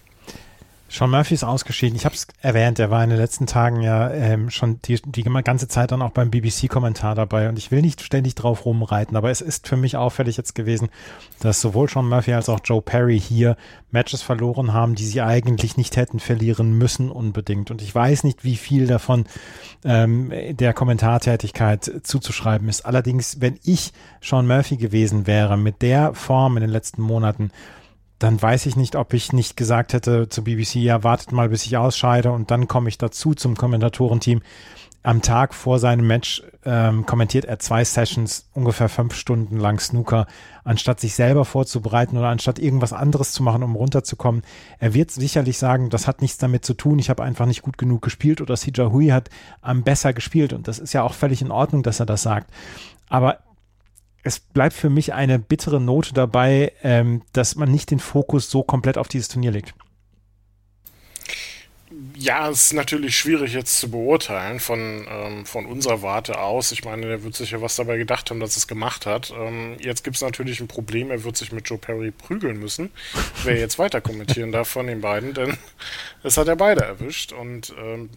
Sean 0.94 1.10
Murphy 1.10 1.34
ist 1.34 1.44
ausgeschieden. 1.44 1.96
Ich 1.96 2.06
habe 2.06 2.14
es 2.14 2.28
erwähnt, 2.40 2.78
er 2.78 2.92
war 2.92 3.04
in 3.04 3.10
den 3.10 3.18
letzten 3.18 3.48
Tagen 3.48 3.82
ja 3.82 4.12
ähm, 4.12 4.52
schon 4.52 4.80
die, 4.84 5.02
die 5.04 5.24
ganze 5.24 5.68
Zeit 5.68 5.92
dann 5.92 6.04
auch 6.04 6.12
beim 6.12 6.30
BBC-Kommentar 6.30 7.16
dabei 7.16 7.50
und 7.50 7.58
ich 7.58 7.72
will 7.72 7.82
nicht 7.82 8.02
ständig 8.02 8.36
drauf 8.36 8.64
rumreiten, 8.64 9.18
aber 9.18 9.32
es 9.32 9.42
ist 9.42 9.68
für 9.68 9.76
mich 9.76 9.98
auffällig 9.98 10.38
jetzt 10.38 10.54
gewesen, 10.54 10.90
dass 11.40 11.62
sowohl 11.62 11.90
Sean 11.90 12.08
Murphy 12.08 12.34
als 12.34 12.48
auch 12.48 12.60
Joe 12.64 12.84
Perry 12.84 13.20
hier 13.20 13.58
Matches 13.90 14.22
verloren 14.22 14.74
haben, 14.74 14.94
die 14.94 15.06
sie 15.06 15.22
eigentlich 15.22 15.78
nicht 15.78 15.98
hätten 15.98 16.20
verlieren 16.20 16.78
müssen 16.78 17.10
unbedingt. 17.10 17.72
Und 17.72 17.82
ich 17.82 17.94
weiß 17.94 18.24
nicht, 18.24 18.44
wie 18.44 18.56
viel 18.56 18.86
davon 18.86 19.26
ähm, 19.84 20.32
der 20.52 20.76
Kommentartätigkeit 20.76 21.92
zuzuschreiben 22.04 22.70
ist. 22.70 22.86
Allerdings, 22.86 23.42
wenn 23.42 23.60
ich 23.64 23.94
Sean 24.22 24.46
Murphy 24.46 24.78
gewesen 24.78 25.26
wäre 25.26 25.58
mit 25.58 25.82
der 25.82 26.14
Form 26.14 26.56
in 26.56 26.62
den 26.62 26.70
letzten 26.70 27.02
Monaten, 27.02 27.50
dann 28.24 28.42
weiß 28.42 28.68
ich 28.68 28.77
nicht, 28.77 28.96
ob 28.96 29.13
ich 29.13 29.34
nicht 29.34 29.58
gesagt 29.58 29.92
hätte 29.92 30.30
zu 30.30 30.46
BBC, 30.46 30.75
ja, 30.75 31.03
wartet 31.03 31.34
mal, 31.34 31.50
bis 31.50 31.65
ich 31.65 31.75
ausscheide 31.75 32.32
und 32.32 32.51
dann 32.51 32.70
komme 32.70 32.88
ich 32.88 32.98
dazu 32.98 33.34
zum 33.34 33.58
Kommentatorenteam. 33.58 34.42
am 35.06 35.22
Tag 35.22 35.53
vor 35.53 35.80
seinem 35.80 36.08
Match 36.08 36.42
ähm, 36.63 37.06
kommentiert 37.06 37.44
er 37.44 37.60
zwei 37.60 37.84
Sessions, 37.84 38.48
ungefähr 38.53 38.88
fünf 38.88 39.15
Stunden 39.15 39.58
lang 39.58 39.77
Snooker, 39.77 40.27
anstatt 40.63 41.01
sich 41.01 41.15
selber 41.15 41.44
vorzubereiten 41.44 42.18
oder 42.18 42.30
anstatt 42.30 42.60
irgendwas 42.60 42.94
anderes 42.94 43.34
zu 43.34 43.44
machen, 43.44 43.63
um 43.63 43.75
runterzukommen. 43.75 44.44
Er 44.80 44.94
wird 44.94 45.12
sicherlich 45.12 45.58
sagen, 45.58 45.89
das 45.89 46.08
hat 46.08 46.22
nichts 46.22 46.38
damit 46.38 46.63
zu 46.63 46.75
tun, 46.75 47.00
ich 47.00 47.10
habe 47.10 47.24
einfach 47.24 47.46
nicht 47.46 47.63
gut 47.63 47.77
genug 47.77 48.01
gespielt 48.01 48.39
oder 48.39 48.56
Sija 48.56 48.89
Hui 48.89 49.08
hat 49.08 49.30
ähm, 49.68 49.84
besser 49.84 50.13
gespielt 50.13 50.53
und 50.53 50.70
das 50.70 50.80
ist 50.80 50.94
ja 50.94 51.03
auch 51.03 51.13
völlig 51.13 51.42
in 51.42 51.51
Ordnung, 51.51 51.84
dass 51.84 52.00
er 52.00 52.06
das 52.06 52.22
sagt. 52.22 52.50
Aber 53.10 53.39
es 54.24 54.39
bleibt 54.39 54.74
für 54.74 54.89
mich 54.89 55.13
eine 55.13 55.38
bittere 55.38 55.80
Note 55.80 56.13
dabei, 56.13 56.72
ähm, 56.82 57.22
dass 57.34 57.56
man 57.56 57.70
nicht 57.70 57.92
den 57.92 58.00
Fokus 58.00 58.50
so 58.50 58.63
komplett 58.63 58.98
auf 58.98 59.10
dieses 59.10 59.27
Turnier 59.27 59.51
legt. 59.51 59.74
Ja, 62.15 62.50
es 62.50 62.68
ist 62.68 62.74
natürlich 62.74 63.18
schwierig 63.18 63.53
jetzt 63.53 63.77
zu 63.77 63.92
beurteilen 63.92 64.60
von, 64.60 65.06
ähm, 65.10 65.46
von 65.46 65.65
unserer 65.65 66.01
Warte 66.01 66.39
aus. 66.39 66.72
Ich 66.72 66.86
meine, 66.86 67.06
der 67.06 67.24
wird 67.24 67.36
sich 67.36 67.51
ja 67.51 67.62
was 67.62 67.75
dabei 67.75 67.98
gedacht 67.98 68.30
haben, 68.30 68.39
dass 68.39 68.58
es 68.58 68.68
gemacht 68.68 69.06
hat. 69.06 69.32
Ähm, 69.38 69.75
jetzt 69.80 70.03
gibt 70.03 70.15
es 70.15 70.22
natürlich 70.22 70.60
ein 70.60 70.68
Problem, 70.68 71.12
er 71.12 71.24
wird 71.24 71.38
sich 71.38 71.51
mit 71.51 71.70
Joe 71.70 71.77
Perry 71.77 72.12
prügeln 72.12 72.60
müssen. 72.60 72.92
Wer 73.44 73.58
jetzt 73.58 73.77
weiter 73.77 74.01
kommentieren 74.01 74.51
darf 74.51 74.70
von 74.70 74.88
den 74.88 75.01
beiden, 75.01 75.34
denn 75.34 75.58
es 76.24 76.38
hat 76.38 76.48
er 76.48 76.56
beide 76.56 76.82
erwischt. 76.82 77.32
Und 77.32 77.74
ähm, 77.77 78.10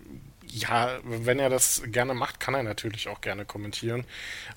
ja, 0.57 0.99
wenn 1.05 1.39
er 1.39 1.51
das 1.51 1.83
gerne 1.87 2.15
macht, 2.15 2.41
kann 2.41 2.55
er 2.55 2.63
natürlich 2.63 3.09
auch 3.09 3.21
gerne 3.21 3.45
kommentieren. 3.45 4.05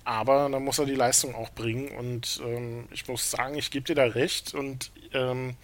Aber 0.06 0.48
dann 0.50 0.64
muss 0.64 0.80
er 0.80 0.86
die 0.86 0.96
Leistung 0.96 1.36
auch 1.36 1.50
bringen. 1.50 1.90
Und 1.90 2.42
ähm, 2.44 2.86
ich 2.92 3.08
muss 3.08 3.30
sagen, 3.30 3.56
ich 3.56 3.70
gebe 3.70 3.86
dir 3.86 3.96
da 3.96 4.06
recht. 4.06 4.54
Und 4.54 4.92
ähm, 5.14 5.56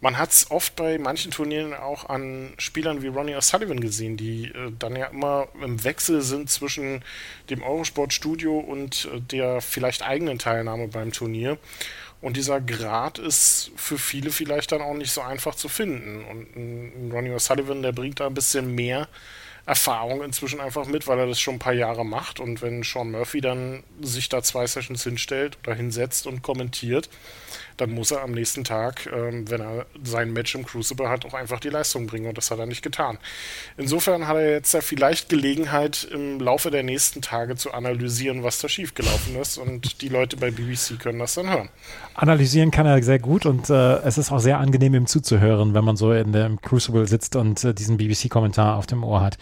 man 0.00 0.18
hat 0.18 0.32
es 0.32 0.50
oft 0.50 0.76
bei 0.76 0.98
manchen 0.98 1.30
Turnieren 1.30 1.72
auch 1.72 2.08
an 2.08 2.52
Spielern 2.58 3.02
wie 3.02 3.08
Ronnie 3.08 3.36
O'Sullivan 3.36 3.80
gesehen, 3.80 4.16
die 4.16 4.46
äh, 4.46 4.72
dann 4.78 4.96
ja 4.96 5.06
immer 5.06 5.48
im 5.62 5.82
Wechsel 5.82 6.20
sind 6.20 6.50
zwischen 6.50 7.02
dem 7.48 7.62
Eurosport-Studio 7.62 8.58
und 8.58 9.06
äh, 9.06 9.20
der 9.20 9.62
vielleicht 9.62 10.02
eigenen 10.02 10.38
Teilnahme 10.38 10.88
beim 10.88 11.12
Turnier. 11.12 11.58
Und 12.20 12.36
dieser 12.36 12.60
Grad 12.60 13.18
ist 13.18 13.70
für 13.76 13.96
viele 13.96 14.30
vielleicht 14.30 14.72
dann 14.72 14.82
auch 14.82 14.92
nicht 14.92 15.10
so 15.10 15.22
einfach 15.22 15.54
zu 15.54 15.68
finden. 15.68 16.22
Und 16.26 16.54
ein 16.54 17.10
Ronnie 17.12 17.30
O'Sullivan, 17.30 17.80
der 17.80 17.92
bringt 17.92 18.20
da 18.20 18.26
ein 18.26 18.34
bisschen 18.34 18.74
mehr 18.74 19.08
Erfahrung 19.66 20.22
inzwischen 20.22 20.60
einfach 20.60 20.86
mit, 20.86 21.06
weil 21.06 21.18
er 21.18 21.26
das 21.26 21.40
schon 21.40 21.56
ein 21.56 21.58
paar 21.60 21.72
Jahre 21.72 22.04
macht. 22.04 22.40
Und 22.40 22.62
wenn 22.62 22.82
Sean 22.82 23.10
Murphy 23.10 23.40
dann 23.40 23.82
sich 24.00 24.28
da 24.28 24.42
zwei 24.42 24.66
Sessions 24.66 25.04
hinstellt 25.04 25.58
oder 25.62 25.74
hinsetzt 25.74 26.26
und 26.26 26.42
kommentiert, 26.42 27.08
dann 27.76 27.90
muss 27.92 28.10
er 28.10 28.22
am 28.22 28.32
nächsten 28.32 28.64
Tag, 28.64 29.08
ähm, 29.12 29.48
wenn 29.50 29.60
er 29.60 29.86
sein 30.04 30.32
Match 30.32 30.54
im 30.54 30.66
Crucible 30.66 31.08
hat, 31.08 31.24
auch 31.24 31.34
einfach 31.34 31.60
die 31.60 31.70
Leistung 31.70 32.06
bringen. 32.06 32.26
Und 32.26 32.36
das 32.36 32.50
hat 32.50 32.58
er 32.58 32.66
nicht 32.66 32.82
getan. 32.82 33.18
Insofern 33.76 34.26
hat 34.26 34.36
er 34.36 34.50
jetzt 34.50 34.74
ja 34.74 34.80
vielleicht 34.80 35.28
Gelegenheit, 35.28 36.04
im 36.04 36.40
Laufe 36.40 36.70
der 36.70 36.82
nächsten 36.82 37.22
Tage 37.22 37.56
zu 37.56 37.72
analysieren, 37.72 38.42
was 38.42 38.58
da 38.58 38.68
schiefgelaufen 38.68 39.36
ist. 39.36 39.56
Und 39.56 40.02
die 40.02 40.08
Leute 40.08 40.36
bei 40.36 40.50
BBC 40.50 40.98
können 40.98 41.18
das 41.18 41.34
dann 41.34 41.48
hören. 41.48 41.70
Analysieren 42.14 42.70
kann 42.70 42.86
er 42.86 43.02
sehr 43.02 43.18
gut 43.18 43.46
und 43.46 43.70
äh, 43.70 43.98
es 44.00 44.18
ist 44.18 44.30
auch 44.30 44.40
sehr 44.40 44.58
angenehm, 44.58 44.94
ihm 44.94 45.06
zuzuhören, 45.06 45.72
wenn 45.72 45.84
man 45.84 45.96
so 45.96 46.12
in 46.12 46.32
dem 46.32 46.60
Crucible 46.60 47.06
sitzt 47.06 47.34
und 47.36 47.64
äh, 47.64 47.72
diesen 47.72 47.96
BBC-Kommentar 47.96 48.76
auf 48.76 48.86
dem 48.86 49.04
Ohr 49.04 49.22
hat. 49.22 49.38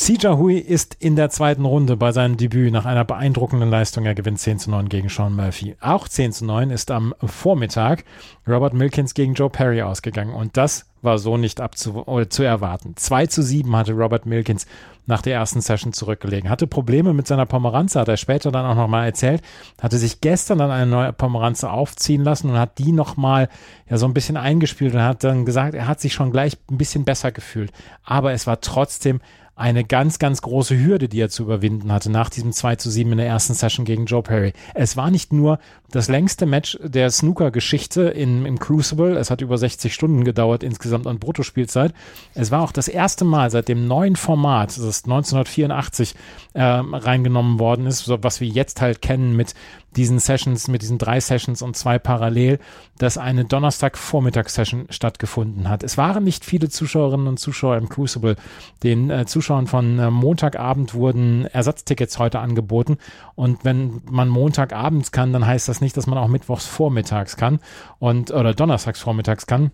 Sija 0.00 0.38
Hui 0.38 0.58
ist 0.58 0.96
in 1.00 1.16
der 1.16 1.28
zweiten 1.28 1.64
Runde 1.64 1.96
bei 1.96 2.12
seinem 2.12 2.36
Debüt 2.36 2.72
nach 2.72 2.84
einer 2.84 3.04
beeindruckenden 3.04 3.68
Leistung. 3.68 4.06
Er 4.06 4.14
gewinnt 4.14 4.38
10 4.38 4.60
zu 4.60 4.70
9 4.70 4.88
gegen 4.88 5.08
Sean 5.08 5.34
Murphy. 5.34 5.74
Auch 5.80 6.06
10 6.06 6.30
zu 6.30 6.44
9 6.44 6.70
ist 6.70 6.92
am 6.92 7.16
Vormittag 7.20 8.04
Robert 8.46 8.74
Milkins 8.74 9.12
gegen 9.12 9.34
Joe 9.34 9.50
Perry 9.50 9.82
ausgegangen. 9.82 10.34
Und 10.34 10.56
das 10.56 10.86
war 11.02 11.18
so 11.18 11.36
nicht 11.36 11.60
abzu 11.60 12.04
zu 12.28 12.42
erwarten. 12.44 12.94
2 12.94 13.26
zu 13.26 13.42
7 13.42 13.74
hatte 13.74 13.92
Robert 13.92 14.24
Milkins 14.24 14.66
nach 15.06 15.20
der 15.20 15.34
ersten 15.34 15.60
Session 15.60 15.92
zurückgelegen. 15.92 16.48
Hatte 16.48 16.68
Probleme 16.68 17.12
mit 17.12 17.26
seiner 17.26 17.46
Pomeranze, 17.46 17.98
hat 17.98 18.08
er 18.08 18.16
später 18.16 18.52
dann 18.52 18.66
auch 18.66 18.76
nochmal 18.76 19.06
erzählt. 19.06 19.42
Hatte 19.82 19.98
sich 19.98 20.20
gestern 20.20 20.58
dann 20.58 20.70
eine 20.70 20.86
neue 20.86 21.12
Pomeranze 21.12 21.70
aufziehen 21.70 22.22
lassen 22.22 22.50
und 22.50 22.58
hat 22.58 22.78
die 22.78 22.92
nochmal 22.92 23.48
ja 23.90 23.96
so 23.96 24.06
ein 24.06 24.14
bisschen 24.14 24.36
eingespielt 24.36 24.94
und 24.94 25.02
hat 25.02 25.24
dann 25.24 25.44
gesagt, 25.44 25.74
er 25.74 25.88
hat 25.88 26.00
sich 26.00 26.12
schon 26.12 26.30
gleich 26.30 26.56
ein 26.70 26.78
bisschen 26.78 27.04
besser 27.04 27.32
gefühlt. 27.32 27.72
Aber 28.04 28.32
es 28.32 28.46
war 28.46 28.60
trotzdem 28.60 29.20
eine 29.58 29.82
ganz, 29.84 30.20
ganz 30.20 30.40
große 30.40 30.78
Hürde, 30.78 31.08
die 31.08 31.20
er 31.20 31.30
zu 31.30 31.42
überwinden 31.42 31.90
hatte 31.92 32.10
nach 32.10 32.30
diesem 32.30 32.52
2 32.52 32.76
zu 32.76 32.90
7 32.90 33.10
in 33.10 33.18
der 33.18 33.26
ersten 33.26 33.54
Session 33.54 33.84
gegen 33.84 34.06
Joe 34.06 34.22
Perry. 34.22 34.52
Es 34.74 34.96
war 34.96 35.10
nicht 35.10 35.32
nur 35.32 35.58
das 35.90 36.08
längste 36.08 36.46
Match 36.46 36.78
der 36.80 37.10
Snooker-Geschichte 37.10 38.02
im, 38.02 38.58
Crucible. 38.60 39.16
Es 39.16 39.30
hat 39.30 39.40
über 39.40 39.58
60 39.58 39.92
Stunden 39.92 40.22
gedauert 40.22 40.62
insgesamt 40.62 41.08
an 41.08 41.18
Bruttospielzeit. 41.18 41.92
Es 42.34 42.52
war 42.52 42.62
auch 42.62 42.70
das 42.70 42.86
erste 42.86 43.24
Mal 43.24 43.50
seit 43.50 43.68
dem 43.68 43.88
neuen 43.88 44.14
Format, 44.14 44.68
das 44.78 45.04
1984 45.04 46.14
äh, 46.54 46.62
reingenommen 46.62 47.58
worden 47.58 47.86
ist, 47.86 48.08
was 48.08 48.40
wir 48.40 48.48
jetzt 48.48 48.80
halt 48.80 49.02
kennen 49.02 49.34
mit 49.34 49.54
diesen 49.96 50.18
Sessions, 50.18 50.68
mit 50.68 50.82
diesen 50.82 50.98
drei 50.98 51.20
Sessions 51.20 51.62
und 51.62 51.76
zwei 51.76 51.98
parallel, 51.98 52.58
dass 52.98 53.18
eine 53.18 53.44
Donnerstag-Vormittagssession 53.44 54.86
stattgefunden 54.90 55.68
hat. 55.68 55.82
Es 55.82 55.96
waren 55.96 56.24
nicht 56.24 56.44
viele 56.44 56.68
Zuschauerinnen 56.68 57.26
und 57.26 57.38
Zuschauer 57.38 57.76
im 57.76 57.88
Crucible. 57.88 58.36
Den 58.82 59.10
äh, 59.10 59.26
Zuschauern 59.26 59.66
von 59.66 59.98
äh, 59.98 60.10
Montagabend 60.10 60.94
wurden 60.94 61.46
Ersatztickets 61.46 62.18
heute 62.18 62.40
angeboten. 62.40 62.98
Und 63.34 63.64
wenn 63.64 64.02
man 64.10 64.28
Montagabends 64.28 65.10
kann, 65.10 65.32
dann 65.32 65.46
heißt 65.46 65.68
das 65.68 65.80
nicht, 65.80 65.96
dass 65.96 66.06
man 66.06 66.18
auch 66.18 66.28
mittwochs 66.28 66.66
vormittags 66.66 67.36
kann 67.36 67.60
und 67.98 68.30
oder 68.30 68.54
donnerstags 68.54 69.00
vormittags 69.00 69.46
kann. 69.46 69.70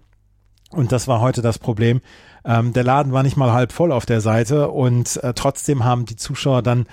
Und 0.70 0.92
das 0.92 1.08
war 1.08 1.20
heute 1.20 1.42
das 1.42 1.58
Problem. 1.58 2.00
Ähm, 2.44 2.72
der 2.72 2.84
Laden 2.84 3.12
war 3.12 3.22
nicht 3.22 3.36
mal 3.36 3.52
halb 3.52 3.72
voll 3.72 3.92
auf 3.92 4.06
der 4.06 4.20
Seite 4.20 4.70
und 4.70 5.22
äh, 5.22 5.34
trotzdem 5.34 5.84
haben 5.84 6.04
die 6.04 6.16
Zuschauer 6.16 6.62
dann 6.62 6.86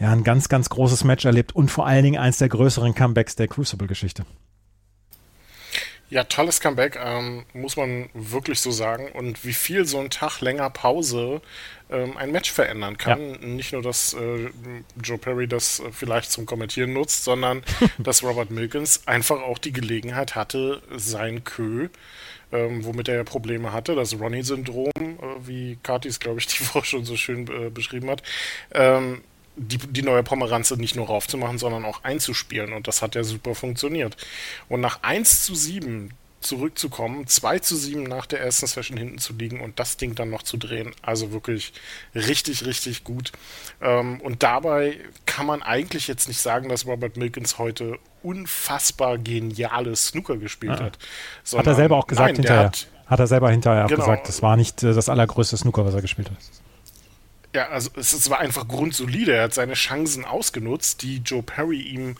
ja, 0.00 0.10
ein 0.10 0.24
ganz, 0.24 0.48
ganz 0.48 0.68
großes 0.70 1.04
Match 1.04 1.24
erlebt 1.24 1.54
und 1.54 1.70
vor 1.70 1.86
allen 1.86 2.02
Dingen 2.02 2.18
eins 2.18 2.38
der 2.38 2.48
größeren 2.48 2.94
Comebacks 2.94 3.36
der 3.36 3.48
Crucible-Geschichte. 3.48 4.24
Ja, 6.08 6.24
tolles 6.24 6.60
Comeback, 6.60 6.98
ähm, 7.00 7.44
muss 7.52 7.76
man 7.76 8.10
wirklich 8.14 8.58
so 8.58 8.72
sagen. 8.72 9.12
Und 9.12 9.44
wie 9.44 9.52
viel 9.52 9.84
so 9.84 10.00
ein 10.00 10.10
Tag 10.10 10.40
länger 10.40 10.68
Pause 10.68 11.40
ähm, 11.88 12.16
ein 12.16 12.32
Match 12.32 12.50
verändern 12.50 12.98
kann. 12.98 13.34
Ja. 13.34 13.46
Nicht 13.46 13.72
nur, 13.72 13.82
dass 13.82 14.14
äh, 14.14 14.50
Joe 15.00 15.18
Perry 15.18 15.46
das 15.46 15.78
äh, 15.78 15.92
vielleicht 15.92 16.32
zum 16.32 16.46
Kommentieren 16.46 16.92
nutzt, 16.92 17.22
sondern 17.22 17.62
dass 17.98 18.24
Robert 18.24 18.50
Milkins 18.50 19.06
einfach 19.06 19.40
auch 19.40 19.58
die 19.58 19.72
Gelegenheit 19.72 20.34
hatte, 20.34 20.82
sein 20.96 21.44
Kö, 21.44 21.88
ähm, 22.50 22.84
womit 22.84 23.08
er 23.08 23.14
ja 23.16 23.24
Probleme 23.24 23.72
hatte, 23.72 23.94
das 23.94 24.18
Ronnie-Syndrom, 24.18 24.90
äh, 24.96 25.46
wie 25.46 25.78
Katis, 25.82 26.18
glaube 26.18 26.40
ich, 26.40 26.46
die 26.58 26.74
Woche 26.74 26.84
schon 26.84 27.04
so 27.04 27.16
schön 27.16 27.46
äh, 27.46 27.70
beschrieben 27.70 28.10
hat, 28.10 28.24
ähm, 28.72 29.22
die, 29.56 29.78
die 29.78 30.02
neue 30.02 30.22
Pomeranze 30.22 30.76
nicht 30.76 30.96
nur 30.96 31.06
raufzumachen, 31.06 31.58
sondern 31.58 31.84
auch 31.84 32.04
einzuspielen. 32.04 32.72
Und 32.72 32.88
das 32.88 33.02
hat 33.02 33.14
ja 33.14 33.24
super 33.24 33.54
funktioniert. 33.54 34.16
Und 34.68 34.80
nach 34.80 35.02
1 35.02 35.44
zu 35.44 35.54
7 35.54 36.10
zurückzukommen, 36.40 37.26
2 37.26 37.58
zu 37.58 37.76
7 37.76 38.02
nach 38.02 38.24
der 38.24 38.40
ersten 38.40 38.66
Session 38.66 38.96
hinten 38.96 39.18
zu 39.18 39.34
liegen 39.34 39.60
und 39.60 39.78
das 39.78 39.98
Ding 39.98 40.14
dann 40.14 40.30
noch 40.30 40.42
zu 40.42 40.56
drehen. 40.56 40.92
Also 41.02 41.32
wirklich 41.32 41.72
richtig, 42.14 42.64
richtig 42.64 43.04
gut. 43.04 43.32
Ähm, 43.82 44.20
und 44.22 44.42
dabei 44.42 44.98
kann 45.26 45.46
man 45.46 45.62
eigentlich 45.62 46.08
jetzt 46.08 46.28
nicht 46.28 46.40
sagen, 46.40 46.68
dass 46.70 46.86
Robert 46.86 47.18
Milkins 47.18 47.58
heute 47.58 47.98
unfassbar 48.22 49.18
geniales 49.18 50.08
Snooker 50.08 50.38
gespielt 50.38 50.80
ah. 50.80 50.84
hat. 50.84 50.98
Sondern, 51.44 51.66
hat 51.66 51.72
er 51.72 51.76
selber 51.76 51.96
auch 51.98 52.06
gesagt 52.06 52.28
nein, 52.28 52.36
hinterher. 52.36 52.64
Hat, 52.64 52.86
hat, 53.06 53.20
er 53.20 53.26
selber 53.26 53.50
hinterher 53.50 53.86
genau, 53.86 54.00
gesagt, 54.00 54.28
das 54.28 54.40
war 54.40 54.56
nicht 54.56 54.82
äh, 54.82 54.94
das 54.94 55.10
allergrößte 55.10 55.58
Snooker, 55.58 55.84
was 55.84 55.94
er 55.94 56.00
gespielt 56.00 56.30
hat. 56.30 56.38
Ja, 57.54 57.68
also 57.68 57.90
es, 57.96 58.30
war 58.30 58.38
einfach 58.38 58.68
grundsolide. 58.68 59.34
Er 59.34 59.44
hat 59.44 59.54
seine 59.54 59.74
Chancen 59.74 60.24
ausgenutzt, 60.24 61.02
die 61.02 61.18
Joe 61.18 61.42
Perry 61.42 61.80
ihm 61.80 62.16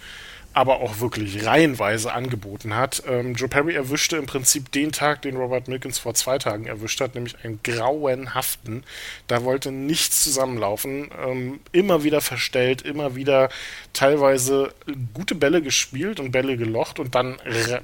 aber 0.52 0.80
auch 0.80 0.98
wirklich 0.98 1.46
reihenweise 1.46 2.12
angeboten 2.12 2.74
hat. 2.74 3.04
Ähm, 3.06 3.34
Joe 3.34 3.48
Perry 3.48 3.74
erwischte 3.74 4.16
im 4.16 4.26
Prinzip 4.26 4.72
den 4.72 4.90
Tag, 4.90 5.22
den 5.22 5.36
Robert 5.36 5.68
Milkins 5.68 6.00
vor 6.00 6.14
zwei 6.14 6.38
Tagen 6.38 6.66
erwischt 6.66 7.00
hat, 7.00 7.14
nämlich 7.14 7.36
einen 7.44 7.60
grauenhaften. 7.62 8.82
Da 9.28 9.44
wollte 9.44 9.70
nichts 9.70 10.24
zusammenlaufen. 10.24 11.10
Ähm, 11.24 11.60
immer 11.70 12.02
wieder 12.02 12.20
verstellt, 12.20 12.82
immer 12.82 13.14
wieder 13.14 13.48
teilweise 13.92 14.74
gute 15.14 15.36
Bälle 15.36 15.62
gespielt 15.62 16.18
und 16.18 16.32
Bälle 16.32 16.56
gelocht 16.56 16.98
und 16.98 17.14
dann 17.14 17.38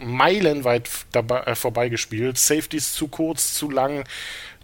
meilenweit 0.04 0.90
dabei, 1.12 1.42
äh, 1.42 1.54
vorbeigespielt. 1.54 2.36
Safeties 2.36 2.94
zu 2.94 3.06
kurz, 3.06 3.54
zu 3.54 3.70
lang 3.70 4.04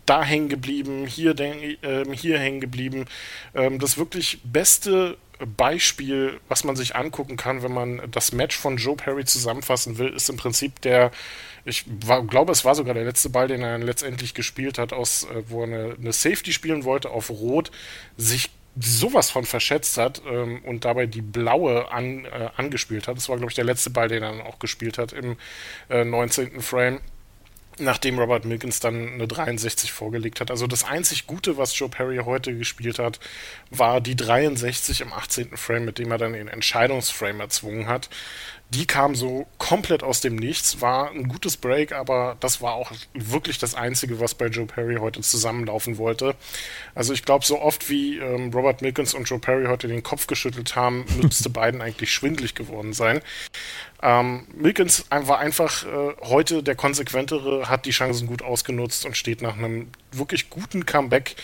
da 0.06 0.22
hängen 0.22 0.48
geblieben, 0.48 1.06
hier, 1.06 1.38
äh, 1.38 2.04
hier 2.12 2.38
hängen 2.38 2.60
geblieben. 2.60 3.06
Ähm, 3.54 3.78
das 3.78 3.98
wirklich 3.98 4.40
beste 4.44 5.16
Beispiel, 5.56 6.40
was 6.48 6.64
man 6.64 6.76
sich 6.76 6.96
angucken 6.96 7.36
kann, 7.36 7.62
wenn 7.62 7.72
man 7.72 8.02
das 8.10 8.32
Match 8.32 8.56
von 8.56 8.76
Joe 8.76 8.96
Perry 8.96 9.24
zusammenfassen 9.24 9.98
will, 9.98 10.08
ist 10.08 10.28
im 10.28 10.36
Prinzip 10.36 10.80
der, 10.82 11.10
ich 11.64 11.84
war, 12.04 12.22
glaube, 12.22 12.52
es 12.52 12.64
war 12.64 12.74
sogar 12.74 12.94
der 12.94 13.04
letzte 13.04 13.30
Ball, 13.30 13.48
den 13.48 13.62
er 13.62 13.78
letztendlich 13.78 14.34
gespielt 14.34 14.78
hat, 14.78 14.92
aus, 14.92 15.24
äh, 15.24 15.42
wo 15.48 15.62
er 15.62 15.66
eine, 15.66 15.96
eine 15.98 16.12
Safety 16.12 16.52
spielen 16.52 16.84
wollte 16.84 17.10
auf 17.10 17.30
Rot, 17.30 17.70
sich 18.16 18.50
sowas 18.80 19.30
von 19.30 19.44
verschätzt 19.44 19.98
hat 19.98 20.22
ähm, 20.26 20.62
und 20.64 20.84
dabei 20.84 21.06
die 21.06 21.20
blaue 21.20 21.90
an, 21.92 22.24
äh, 22.24 22.48
angespielt 22.56 23.06
hat. 23.06 23.16
Das 23.16 23.28
war, 23.28 23.36
glaube 23.36 23.50
ich, 23.50 23.56
der 23.56 23.64
letzte 23.64 23.90
Ball, 23.90 24.08
den 24.08 24.22
er 24.22 24.30
dann 24.30 24.40
auch 24.40 24.58
gespielt 24.58 24.96
hat 24.96 25.12
im 25.12 25.36
äh, 25.90 26.04
19. 26.04 26.62
Frame 26.62 27.00
nachdem 27.84 28.18
Robert 28.18 28.44
Milkins 28.44 28.80
dann 28.80 29.14
eine 29.14 29.28
63 29.28 29.92
vorgelegt 29.92 30.40
hat. 30.40 30.50
Also 30.50 30.66
das 30.66 30.84
einzig 30.84 31.26
Gute, 31.26 31.56
was 31.56 31.78
Joe 31.78 31.88
Perry 31.88 32.18
heute 32.24 32.56
gespielt 32.56 32.98
hat, 32.98 33.20
war 33.70 34.00
die 34.00 34.16
63 34.16 35.00
im 35.00 35.12
18. 35.12 35.56
Frame, 35.56 35.84
mit 35.84 35.98
dem 35.98 36.10
er 36.10 36.18
dann 36.18 36.32
den 36.32 36.48
Entscheidungsframe 36.48 37.40
erzwungen 37.40 37.86
hat. 37.86 38.08
Die 38.74 38.86
kam 38.86 39.14
so 39.14 39.46
komplett 39.58 40.02
aus 40.02 40.22
dem 40.22 40.34
Nichts, 40.34 40.80
war 40.80 41.10
ein 41.10 41.28
gutes 41.28 41.58
Break, 41.58 41.92
aber 41.92 42.38
das 42.40 42.62
war 42.62 42.72
auch 42.72 42.90
wirklich 43.12 43.58
das 43.58 43.74
Einzige, 43.74 44.18
was 44.18 44.34
bei 44.34 44.46
Joe 44.46 44.64
Perry 44.64 44.96
heute 44.96 45.20
zusammenlaufen 45.20 45.98
wollte. 45.98 46.34
Also 46.94 47.12
ich 47.12 47.22
glaube, 47.22 47.44
so 47.44 47.60
oft 47.60 47.90
wie 47.90 48.16
ähm, 48.16 48.50
Robert 48.50 48.80
Milkins 48.80 49.12
und 49.12 49.28
Joe 49.28 49.38
Perry 49.38 49.66
heute 49.66 49.88
den 49.88 50.02
Kopf 50.02 50.26
geschüttelt 50.26 50.74
haben, 50.74 51.04
müsste 51.22 51.50
beiden 51.50 51.82
eigentlich 51.82 52.14
schwindlig 52.14 52.54
geworden 52.54 52.94
sein. 52.94 53.20
Ähm, 54.00 54.46
Milkins 54.54 55.04
war 55.10 55.38
einfach 55.38 55.84
äh, 55.84 56.14
heute 56.22 56.62
der 56.62 56.74
konsequentere, 56.74 57.68
hat 57.68 57.84
die 57.84 57.90
Chancen 57.90 58.26
gut 58.26 58.40
ausgenutzt 58.40 59.04
und 59.04 59.18
steht 59.18 59.42
nach 59.42 59.58
einem 59.58 59.88
wirklich 60.12 60.48
guten 60.48 60.86
Comeback 60.86 61.36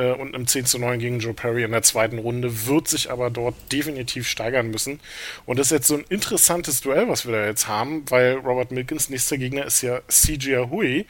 äh, 0.00 0.12
und 0.12 0.34
einem 0.34 0.46
10 0.46 0.64
zu 0.64 0.78
9 0.78 0.98
gegen 0.98 1.20
Joe 1.20 1.34
Perry 1.34 1.62
in 1.62 1.72
der 1.72 1.82
zweiten 1.82 2.18
Runde, 2.18 2.66
wird 2.66 2.88
sich 2.88 3.10
aber 3.10 3.30
dort 3.30 3.54
definitiv 3.70 4.26
steigern 4.26 4.70
müssen. 4.70 5.00
Und 5.46 5.58
das 5.58 5.68
ist 5.68 5.72
jetzt 5.72 5.86
so 5.88 5.96
ein 5.96 6.04
interessantes 6.08 6.80
Duell, 6.80 7.08
was 7.08 7.26
wir 7.26 7.32
da 7.32 7.46
jetzt 7.46 7.68
haben, 7.68 8.04
weil 8.10 8.34
Robert 8.34 8.72
Milkins 8.72 9.10
nächster 9.10 9.38
Gegner 9.38 9.66
ist 9.66 9.82
ja 9.82 10.00
CJ 10.08 10.70
Hui, 10.70 11.06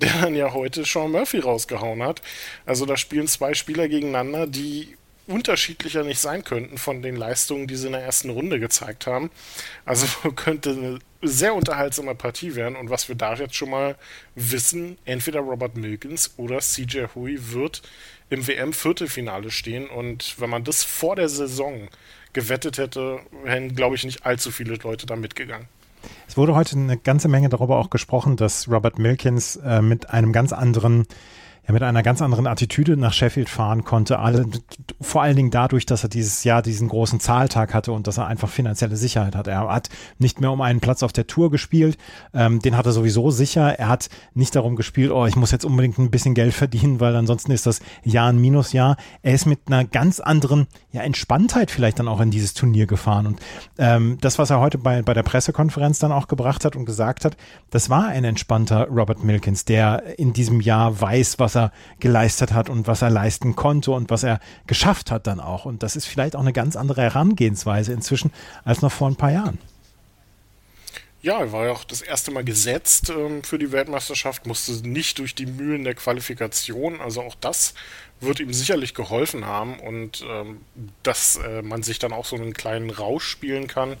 der 0.00 0.12
dann 0.22 0.34
ja 0.34 0.52
heute 0.52 0.84
Sean 0.84 1.10
Murphy 1.10 1.40
rausgehauen 1.40 2.02
hat. 2.02 2.22
Also 2.64 2.86
da 2.86 2.96
spielen 2.96 3.26
zwei 3.26 3.54
Spieler 3.54 3.88
gegeneinander, 3.88 4.46
die 4.46 4.96
unterschiedlicher 5.28 6.04
nicht 6.04 6.20
sein 6.20 6.42
könnten 6.42 6.78
von 6.78 7.02
den 7.02 7.14
Leistungen, 7.14 7.66
die 7.66 7.76
sie 7.76 7.86
in 7.86 7.92
der 7.92 8.02
ersten 8.02 8.30
Runde 8.30 8.58
gezeigt 8.58 9.06
haben. 9.06 9.30
Also 9.84 10.06
könnte 10.36 10.70
eine 10.70 10.98
sehr 11.22 11.54
unterhaltsame 11.54 12.14
Partie 12.14 12.54
werden. 12.54 12.76
Und 12.76 12.90
was 12.90 13.08
wir 13.08 13.14
da 13.14 13.34
jetzt 13.34 13.54
schon 13.54 13.70
mal 13.70 13.96
wissen, 14.34 14.96
entweder 15.04 15.40
Robert 15.40 15.76
Milkins 15.76 16.32
oder 16.36 16.60
CJ 16.60 17.06
Hui 17.14 17.38
wird 17.38 17.82
im 18.30 18.46
WM-Viertelfinale 18.46 19.50
stehen. 19.50 19.88
Und 19.88 20.36
wenn 20.38 20.50
man 20.50 20.64
das 20.64 20.84
vor 20.84 21.16
der 21.16 21.28
Saison 21.28 21.88
gewettet 22.32 22.78
hätte, 22.78 23.20
hätten, 23.44 23.74
glaube 23.74 23.96
ich, 23.96 24.04
nicht 24.04 24.26
allzu 24.26 24.50
viele 24.50 24.74
Leute 24.76 25.06
da 25.06 25.16
mitgegangen. 25.16 25.66
Es 26.26 26.36
wurde 26.36 26.54
heute 26.54 26.76
eine 26.76 26.96
ganze 26.96 27.28
Menge 27.28 27.48
darüber 27.48 27.78
auch 27.78 27.90
gesprochen, 27.90 28.36
dass 28.36 28.68
Robert 28.68 28.98
Milkins 28.98 29.56
äh, 29.56 29.82
mit 29.82 30.10
einem 30.10 30.32
ganz 30.32 30.52
anderen 30.52 31.06
ja 31.68 31.74
mit 31.74 31.82
einer 31.82 32.02
ganz 32.02 32.22
anderen 32.22 32.46
Attitüde 32.46 32.96
nach 32.96 33.12
Sheffield 33.12 33.48
fahren 33.48 33.84
konnte. 33.84 34.18
Alle, 34.18 34.46
vor 35.00 35.22
allen 35.22 35.36
Dingen 35.36 35.50
dadurch, 35.50 35.84
dass 35.84 36.02
er 36.02 36.08
dieses 36.08 36.42
Jahr 36.42 36.62
diesen 36.62 36.88
großen 36.88 37.20
Zahltag 37.20 37.74
hatte 37.74 37.92
und 37.92 38.06
dass 38.06 38.16
er 38.16 38.26
einfach 38.26 38.48
finanzielle 38.48 38.96
Sicherheit 38.96 39.36
hat. 39.36 39.46
Er 39.46 39.68
hat 39.68 39.90
nicht 40.18 40.40
mehr 40.40 40.50
um 40.50 40.62
einen 40.62 40.80
Platz 40.80 41.02
auf 41.02 41.12
der 41.12 41.26
Tour 41.26 41.50
gespielt, 41.50 41.98
ähm, 42.32 42.60
den 42.60 42.76
hat 42.76 42.86
er 42.86 42.92
sowieso 42.92 43.30
sicher. 43.30 43.78
Er 43.78 43.88
hat 43.88 44.08
nicht 44.34 44.56
darum 44.56 44.76
gespielt, 44.76 45.10
oh, 45.10 45.26
ich 45.26 45.36
muss 45.36 45.50
jetzt 45.50 45.64
unbedingt 45.64 45.98
ein 45.98 46.10
bisschen 46.10 46.34
Geld 46.34 46.54
verdienen, 46.54 47.00
weil 47.00 47.14
ansonsten 47.14 47.52
ist 47.52 47.66
das 47.66 47.80
Jahr 48.02 48.30
ein 48.30 48.40
Minusjahr. 48.40 48.96
Er 49.22 49.34
ist 49.34 49.44
mit 49.44 49.60
einer 49.66 49.84
ganz 49.84 50.20
anderen 50.20 50.68
ja, 50.90 51.02
Entspanntheit 51.02 51.70
vielleicht 51.70 51.98
dann 51.98 52.08
auch 52.08 52.20
in 52.20 52.30
dieses 52.30 52.54
Turnier 52.54 52.86
gefahren. 52.86 53.26
Und 53.26 53.40
ähm, 53.76 54.16
das, 54.22 54.38
was 54.38 54.48
er 54.48 54.60
heute 54.60 54.78
bei, 54.78 55.02
bei 55.02 55.12
der 55.12 55.22
Pressekonferenz 55.22 55.98
dann 55.98 56.12
auch 56.12 56.28
gebracht 56.28 56.64
hat 56.64 56.76
und 56.76 56.86
gesagt 56.86 57.26
hat, 57.26 57.36
das 57.70 57.90
war 57.90 58.06
ein 58.06 58.24
entspannter 58.24 58.88
Robert 58.88 59.22
Milkins, 59.22 59.66
der 59.66 60.18
in 60.18 60.32
diesem 60.32 60.62
Jahr 60.62 60.98
weiß, 60.98 61.38
was 61.38 61.54
er 61.54 61.57
er 61.58 61.72
geleistet 62.00 62.52
hat 62.52 62.70
und 62.70 62.86
was 62.86 63.02
er 63.02 63.10
leisten 63.10 63.56
konnte 63.56 63.90
und 63.90 64.08
was 64.10 64.22
er 64.22 64.40
geschafft 64.66 65.10
hat 65.10 65.26
dann 65.26 65.40
auch. 65.40 65.64
Und 65.66 65.82
das 65.82 65.96
ist 65.96 66.06
vielleicht 66.06 66.36
auch 66.36 66.40
eine 66.40 66.52
ganz 66.52 66.76
andere 66.76 67.02
Herangehensweise 67.02 67.92
inzwischen 67.92 68.32
als 68.64 68.80
noch 68.80 68.92
vor 68.92 69.08
ein 69.08 69.16
paar 69.16 69.32
Jahren. 69.32 69.58
Ja, 71.20 71.40
er 71.40 71.50
war 71.50 71.66
ja 71.66 71.72
auch 71.72 71.82
das 71.82 72.00
erste 72.00 72.30
Mal 72.30 72.44
gesetzt 72.44 73.10
ähm, 73.10 73.42
für 73.42 73.58
die 73.58 73.72
Weltmeisterschaft, 73.72 74.46
musste 74.46 74.72
nicht 74.88 75.18
durch 75.18 75.34
die 75.34 75.46
Mühlen 75.46 75.82
der 75.82 75.94
Qualifikation. 75.94 77.00
Also 77.00 77.22
auch 77.22 77.34
das 77.34 77.74
wird 78.20 78.40
ihm 78.40 78.52
sicherlich 78.52 78.94
geholfen 78.94 79.46
haben 79.46 79.78
und 79.78 80.24
ähm, 80.28 80.60
dass 81.02 81.36
äh, 81.36 81.62
man 81.62 81.82
sich 81.82 81.98
dann 81.98 82.12
auch 82.12 82.24
so 82.24 82.36
einen 82.36 82.52
kleinen 82.52 82.90
Rausch 82.90 83.26
spielen 83.26 83.68
kann, 83.68 83.96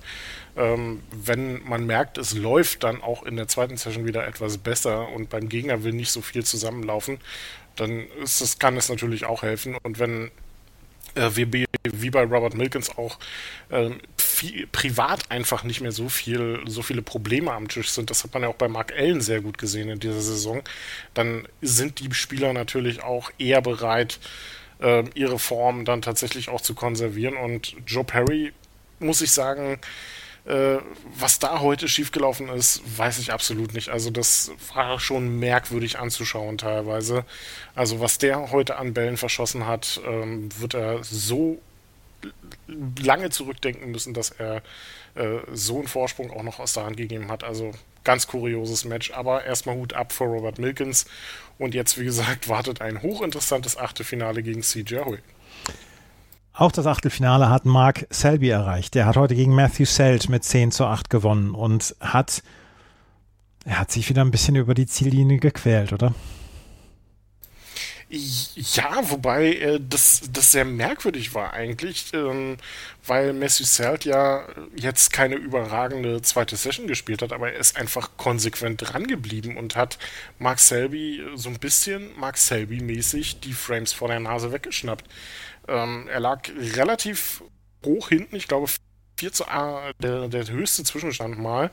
ähm, 0.56 1.02
wenn 1.12 1.62
man 1.68 1.86
merkt, 1.86 2.18
es 2.18 2.34
läuft 2.34 2.82
dann 2.82 3.02
auch 3.02 3.22
in 3.22 3.36
der 3.36 3.48
zweiten 3.48 3.76
Session 3.76 4.06
wieder 4.06 4.26
etwas 4.26 4.58
besser 4.58 5.08
und 5.08 5.30
beim 5.30 5.48
Gegner 5.48 5.84
will 5.84 5.92
nicht 5.92 6.10
so 6.10 6.20
viel 6.20 6.44
zusammenlaufen, 6.44 7.18
dann 7.76 8.06
ist 8.22 8.40
das, 8.40 8.58
kann 8.58 8.76
es 8.76 8.88
natürlich 8.88 9.24
auch 9.24 9.42
helfen. 9.42 9.76
Und 9.82 9.98
wenn 10.00 10.30
äh, 11.14 11.30
wie, 11.34 11.66
wie 11.84 12.10
bei 12.10 12.22
Robert 12.24 12.54
Milkins 12.54 12.96
auch 12.96 13.18
äh, 13.70 13.90
viel, 14.38 14.66
privat 14.68 15.30
einfach 15.30 15.64
nicht 15.64 15.80
mehr 15.80 15.90
so 15.90 16.08
viel, 16.08 16.60
so 16.66 16.82
viele 16.82 17.02
Probleme 17.02 17.52
am 17.52 17.68
Tisch 17.68 17.90
sind. 17.90 18.10
Das 18.10 18.22
hat 18.22 18.32
man 18.32 18.44
ja 18.44 18.48
auch 18.48 18.54
bei 18.54 18.68
Mark 18.68 18.92
Allen 18.96 19.20
sehr 19.20 19.40
gut 19.40 19.58
gesehen 19.58 19.88
in 19.88 19.98
dieser 19.98 20.20
Saison. 20.20 20.62
Dann 21.14 21.48
sind 21.60 21.98
die 21.98 22.12
Spieler 22.14 22.52
natürlich 22.52 23.02
auch 23.02 23.30
eher 23.38 23.60
bereit, 23.60 24.20
äh, 24.80 25.04
ihre 25.14 25.40
Form 25.40 25.84
dann 25.84 26.02
tatsächlich 26.02 26.48
auch 26.48 26.60
zu 26.60 26.74
konservieren. 26.74 27.36
Und 27.36 27.74
Joe 27.86 28.04
Perry, 28.04 28.52
muss 29.00 29.22
ich 29.22 29.32
sagen, 29.32 29.80
äh, 30.44 30.78
was 31.16 31.40
da 31.40 31.60
heute 31.60 31.88
schiefgelaufen 31.88 32.48
ist, 32.48 32.80
weiß 32.96 33.18
ich 33.18 33.32
absolut 33.32 33.74
nicht. 33.74 33.88
Also 33.88 34.10
das 34.10 34.52
war 34.72 35.00
schon 35.00 35.40
merkwürdig 35.40 35.98
anzuschauen 35.98 36.58
teilweise. 36.58 37.24
Also 37.74 37.98
was 37.98 38.18
der 38.18 38.52
heute 38.52 38.76
an 38.76 38.94
Bällen 38.94 39.16
verschossen 39.16 39.66
hat, 39.66 40.00
ähm, 40.06 40.48
wird 40.60 40.74
er 40.74 41.02
so 41.02 41.60
lange 43.00 43.30
zurückdenken 43.30 43.90
müssen, 43.90 44.14
dass 44.14 44.30
er 44.30 44.62
äh, 45.14 45.38
so 45.52 45.78
einen 45.78 45.88
Vorsprung 45.88 46.30
auch 46.30 46.42
noch 46.42 46.58
aus 46.58 46.74
der 46.74 46.84
Hand 46.84 46.96
gegeben 46.96 47.30
hat. 47.30 47.44
Also 47.44 47.72
ganz 48.04 48.26
kurioses 48.26 48.84
Match. 48.84 49.10
Aber 49.12 49.44
erstmal 49.44 49.76
Hut 49.76 49.92
ab 49.92 50.12
vor 50.12 50.28
Robert 50.28 50.58
Milkins. 50.58 51.06
Und 51.58 51.74
jetzt, 51.74 51.98
wie 51.98 52.04
gesagt, 52.04 52.48
wartet 52.48 52.80
ein 52.80 53.02
hochinteressantes 53.02 53.76
Achtelfinale 53.76 54.42
gegen 54.42 54.62
CJ 54.62 55.00
Hui. 55.04 55.18
Auch 56.52 56.72
das 56.72 56.86
Achtelfinale 56.86 57.50
hat 57.50 57.66
Mark 57.66 58.06
Selby 58.10 58.48
erreicht. 58.48 58.94
Der 58.94 59.06
hat 59.06 59.16
heute 59.16 59.34
gegen 59.34 59.54
Matthew 59.54 59.84
Selt 59.84 60.28
mit 60.28 60.42
10 60.42 60.72
zu 60.72 60.86
8 60.86 61.08
gewonnen 61.08 61.54
und 61.54 61.94
hat, 62.00 62.42
er 63.64 63.78
hat 63.78 63.92
sich 63.92 64.08
wieder 64.08 64.22
ein 64.22 64.32
bisschen 64.32 64.56
über 64.56 64.74
die 64.74 64.86
Ziellinie 64.86 65.38
gequält, 65.38 65.92
oder? 65.92 66.14
Ja, 68.10 69.10
wobei 69.10 69.52
äh, 69.56 69.80
das, 69.86 70.22
das 70.32 70.52
sehr 70.52 70.64
merkwürdig 70.64 71.34
war 71.34 71.52
eigentlich, 71.52 72.06
ähm, 72.14 72.56
weil 73.06 73.34
Matthew 73.34 73.64
Selt 73.64 74.06
ja 74.06 74.48
jetzt 74.74 75.12
keine 75.12 75.34
überragende 75.34 76.22
zweite 76.22 76.56
Session 76.56 76.86
gespielt 76.86 77.20
hat, 77.20 77.34
aber 77.34 77.52
er 77.52 77.58
ist 77.58 77.76
einfach 77.76 78.16
konsequent 78.16 78.80
dran 78.80 79.06
geblieben 79.06 79.58
und 79.58 79.76
hat 79.76 79.98
Mark 80.38 80.58
Selby 80.58 81.22
so 81.34 81.50
ein 81.50 81.58
bisschen 81.58 82.18
Mark 82.18 82.38
Selby-mäßig 82.38 83.40
die 83.40 83.52
Frames 83.52 83.92
vor 83.92 84.08
der 84.08 84.20
Nase 84.20 84.52
weggeschnappt. 84.52 85.04
Ähm, 85.68 86.08
er 86.08 86.20
lag 86.20 86.48
relativ 86.56 87.42
hoch 87.84 88.08
hinten, 88.08 88.36
ich 88.36 88.48
glaube 88.48 88.68
4 89.18 89.32
zu 89.32 89.48
A, 89.48 89.92
der, 89.98 90.28
der 90.28 90.48
höchste 90.48 90.82
Zwischenstand 90.84 91.38
mal 91.38 91.70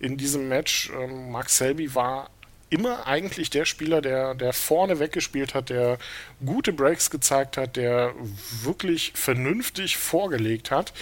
in 0.00 0.18
diesem 0.18 0.48
Match. 0.48 0.90
Ähm, 0.90 1.30
Mark 1.30 1.48
Selby 1.48 1.94
war 1.94 2.30
immer 2.70 3.06
eigentlich 3.06 3.50
der 3.50 3.64
Spieler, 3.64 4.00
der, 4.02 4.34
der 4.34 4.52
vorne 4.52 4.98
weggespielt 4.98 5.54
hat, 5.54 5.70
der 5.70 5.98
gute 6.44 6.72
Breaks 6.72 7.10
gezeigt 7.10 7.56
hat, 7.56 7.76
der 7.76 8.14
wirklich 8.62 9.12
vernünftig 9.14 9.96
vorgelegt 9.96 10.70
hat. 10.70 10.92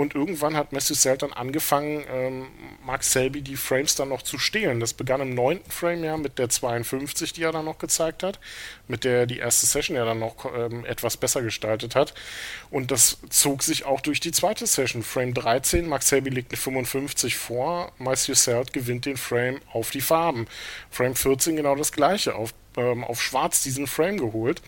Und 0.00 0.14
irgendwann 0.14 0.56
hat 0.56 0.72
Matthew 0.72 0.94
Selt 0.94 1.20
dann 1.20 1.34
angefangen, 1.34 2.02
ähm, 2.10 2.46
Mark 2.82 3.04
Selby 3.04 3.42
die 3.42 3.56
Frames 3.56 3.96
dann 3.96 4.08
noch 4.08 4.22
zu 4.22 4.38
stehlen. 4.38 4.80
Das 4.80 4.94
begann 4.94 5.20
im 5.20 5.34
neunten 5.34 5.70
Frame 5.70 6.04
ja 6.04 6.16
mit 6.16 6.38
der 6.38 6.48
52, 6.48 7.34
die 7.34 7.42
er 7.42 7.52
dann 7.52 7.66
noch 7.66 7.76
gezeigt 7.76 8.22
hat, 8.22 8.40
mit 8.88 9.04
der 9.04 9.26
die 9.26 9.36
erste 9.36 9.66
Session 9.66 9.98
ja 9.98 10.06
dann 10.06 10.18
noch 10.18 10.46
ähm, 10.56 10.86
etwas 10.86 11.18
besser 11.18 11.42
gestaltet 11.42 11.96
hat. 11.96 12.14
Und 12.70 12.90
das 12.90 13.18
zog 13.28 13.62
sich 13.62 13.84
auch 13.84 14.00
durch 14.00 14.20
die 14.20 14.32
zweite 14.32 14.66
Session. 14.66 15.02
Frame 15.02 15.34
13, 15.34 15.86
Mark 15.86 16.02
Selby 16.02 16.30
legt 16.30 16.50
eine 16.50 16.56
55 16.56 17.36
vor, 17.36 17.92
Selt 18.16 18.72
gewinnt 18.72 19.04
den 19.04 19.18
Frame 19.18 19.60
auf 19.70 19.90
die 19.90 20.00
Farben. 20.00 20.46
Frame 20.90 21.14
14 21.14 21.56
genau 21.56 21.76
das 21.76 21.92
gleiche, 21.92 22.36
auf 22.36 22.54
ähm, 22.76 23.04
auf 23.04 23.22
Schwarz 23.22 23.62
diesen 23.62 23.86
Frame 23.86 24.18
geholt. 24.18 24.62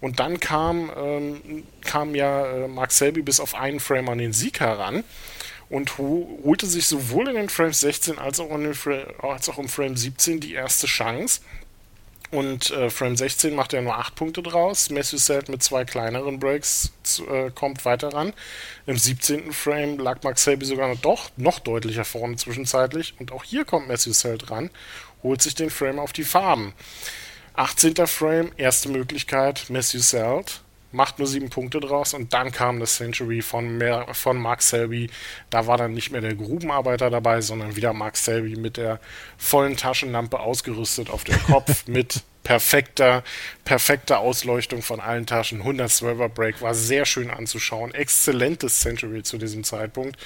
Und 0.00 0.20
dann 0.20 0.40
kam, 0.40 0.90
ähm, 0.96 1.64
kam 1.82 2.14
ja 2.14 2.46
äh, 2.46 2.68
Mark 2.68 2.92
Selby 2.92 3.22
bis 3.22 3.40
auf 3.40 3.54
einen 3.54 3.80
Frame 3.80 4.08
an 4.10 4.18
den 4.18 4.32
Sieg 4.32 4.60
heran 4.60 5.04
und 5.70 5.96
holte 5.98 6.66
sich 6.66 6.86
sowohl 6.86 7.28
in 7.28 7.34
den 7.34 7.48
Frames 7.48 7.80
16 7.80 8.18
als 8.18 8.40
auch, 8.40 8.50
in 8.50 8.64
den 8.64 8.76
als 9.22 9.48
auch 9.48 9.58
im 9.58 9.68
Frame 9.68 9.96
17 9.96 10.40
die 10.40 10.52
erste 10.52 10.86
Chance. 10.86 11.40
Und 12.32 12.70
äh, 12.70 12.88
Frame 12.88 13.14
16 13.14 13.54
macht 13.54 13.74
er 13.74 13.82
nur 13.82 13.98
8 13.98 14.14
Punkte 14.14 14.42
draus. 14.42 14.88
Matthew 14.88 15.18
Selt 15.18 15.50
mit 15.50 15.62
zwei 15.62 15.84
kleineren 15.84 16.40
Breaks 16.40 16.92
zu, 17.02 17.26
äh, 17.28 17.50
kommt 17.54 17.84
weiter 17.84 18.08
ran. 18.08 18.32
Im 18.86 18.96
17. 18.96 19.52
Frame 19.52 19.98
lag 19.98 20.22
Mark 20.22 20.38
Selby 20.38 20.64
sogar 20.64 20.88
noch, 20.88 20.98
doch 20.98 21.30
noch 21.36 21.58
deutlicher 21.58 22.06
vorne 22.06 22.36
zwischenzeitlich. 22.36 23.14
Und 23.18 23.32
auch 23.32 23.44
hier 23.44 23.66
kommt 23.66 23.86
Matthew 23.86 24.14
Selt 24.14 24.50
ran, 24.50 24.70
holt 25.22 25.42
sich 25.42 25.54
den 25.54 25.68
Frame 25.68 25.98
auf 25.98 26.14
die 26.14 26.24
Farben. 26.24 26.72
18. 27.54 28.06
Frame, 28.06 28.52
erste 28.56 28.88
Möglichkeit, 28.88 29.66
Matthew 29.68 30.00
Selt 30.00 30.62
macht 30.92 31.18
nur 31.18 31.26
sieben 31.26 31.50
Punkte 31.50 31.80
draus 31.80 32.14
und 32.14 32.32
dann 32.32 32.52
kam 32.52 32.78
das 32.78 32.96
Century 32.96 33.42
von, 33.42 33.78
mehr, 33.78 34.06
von 34.12 34.38
Mark 34.38 34.62
Selby. 34.62 35.10
Da 35.50 35.66
war 35.66 35.78
dann 35.78 35.94
nicht 35.94 36.12
mehr 36.12 36.20
der 36.20 36.34
Grubenarbeiter 36.34 37.10
dabei, 37.10 37.40
sondern 37.40 37.76
wieder 37.76 37.92
Mark 37.92 38.16
Selby 38.16 38.56
mit 38.56 38.76
der 38.76 39.00
vollen 39.38 39.76
Taschenlampe 39.76 40.38
ausgerüstet 40.38 41.10
auf 41.10 41.24
dem 41.24 41.42
Kopf 41.44 41.84
mit 41.86 42.22
perfekter, 42.44 43.22
perfekter 43.64 44.18
Ausleuchtung 44.18 44.82
von 44.82 45.00
allen 45.00 45.26
Taschen. 45.26 45.62
112er 45.62 46.28
Break 46.28 46.60
war 46.60 46.74
sehr 46.74 47.06
schön 47.06 47.30
anzuschauen. 47.30 47.94
Exzellentes 47.94 48.80
Century 48.80 49.22
zu 49.22 49.38
diesem 49.38 49.64
Zeitpunkt. 49.64 50.16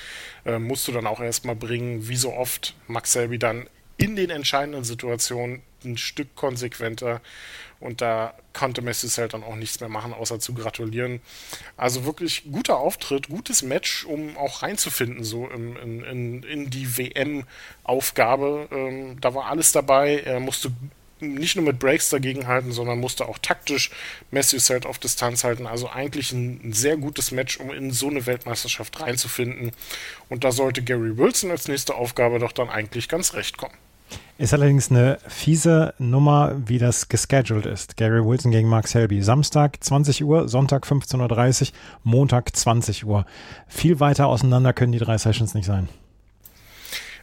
Äh, 0.45 0.59
musst 0.59 0.89
du 0.89 0.93
dann 0.93 1.07
auch 1.07 1.21
erstmal 1.21 1.57
bringen, 1.57 2.09
wie 2.09 2.17
so 2.17 2.33
oft 2.33 2.75
Max 2.89 3.12
Selby 3.12 3.39
dann 3.39 3.69
in 3.99 4.17
den 4.17 4.31
entscheidenden 4.31 4.85
Situationen 4.85 5.62
ein 5.87 5.96
Stück 5.96 6.35
konsequenter 6.35 7.20
und 7.79 8.01
da 8.01 8.35
konnte 8.53 8.81
Messi 8.81 9.09
halt 9.09 9.35
dann 9.35 9.44
auch 9.44 9.55
nichts 9.55 9.81
mehr 9.81 9.88
machen, 9.88 10.14
außer 10.14 10.40
zu 10.40 10.55
gratulieren. 10.55 11.20
Also 11.77 12.05
wirklich 12.05 12.44
guter 12.51 12.79
Auftritt, 12.79 13.29
gutes 13.29 13.62
Match, 13.62 14.05
um 14.05 14.37
auch 14.37 14.62
reinzufinden, 14.62 15.25
so 15.25 15.46
in, 15.49 15.77
in, 15.77 16.42
in 16.42 16.70
die 16.70 16.96
WM-Aufgabe. 16.96 18.68
Ähm, 18.70 19.20
da 19.20 19.35
war 19.35 19.46
alles 19.46 19.72
dabei. 19.72 20.20
Er 20.20 20.40
musste 20.40 20.72
nicht 21.20 21.57
nur 21.57 21.64
mit 21.64 21.79
Breaks 21.79 22.11
dagegen 22.11 22.46
halten, 22.46 22.72
sondern 22.72 22.99
musste 22.99 23.27
auch 23.27 23.38
taktisch 23.38 23.90
Matthews 24.31 24.70
halt 24.70 24.87
auf 24.87 24.99
Distanz 24.99 25.44
halten. 25.44 25.66
Also 25.66 25.88
eigentlich 25.88 26.33
ein, 26.33 26.72
sehr 26.72 26.96
gutes 26.96 27.31
Match, 27.31 27.59
um 27.59 27.70
in 27.70 27.90
so 27.90 28.09
eine 28.09 28.27
Weltmeisterschaft 28.27 29.01
reinzufinden. 29.01 29.72
Und 30.29 30.44
da 30.44 30.53
sollte 30.53 30.83
Gary 30.83 31.16
Wilson 31.16 31.51
als 31.51 31.68
nächste 31.68 31.94
Aufgabe 31.94 32.38
doch 32.38 32.53
dann 32.53 32.68
eigentlich 32.70 33.09
ganz 33.09 33.35
recht 33.35 33.57
kommen. 33.57 33.75
Ist 34.38 34.53
allerdings 34.53 34.90
eine 34.90 35.19
fiese 35.27 35.95
Nummer, 35.99 36.55
wie 36.66 36.79
das 36.79 37.09
gescheduled 37.09 37.64
ist. 37.64 37.97
Gary 37.97 38.23
Wilson 38.23 38.51
gegen 38.51 38.69
Mark 38.69 38.87
Selby. 38.87 39.23
Samstag 39.23 39.83
20 39.83 40.23
Uhr, 40.25 40.49
Sonntag 40.49 40.85
15.30 40.85 41.62
Uhr, 41.62 41.69
Montag 42.03 42.55
20 42.55 43.07
Uhr. 43.07 43.25
Viel 43.66 43.99
weiter 43.99 44.27
auseinander 44.27 44.75
können 44.75 44.92
die 44.92 44.99
drei 44.99 45.16
Sessions 45.16 45.55
nicht 45.55 45.64
sein. 45.64 45.88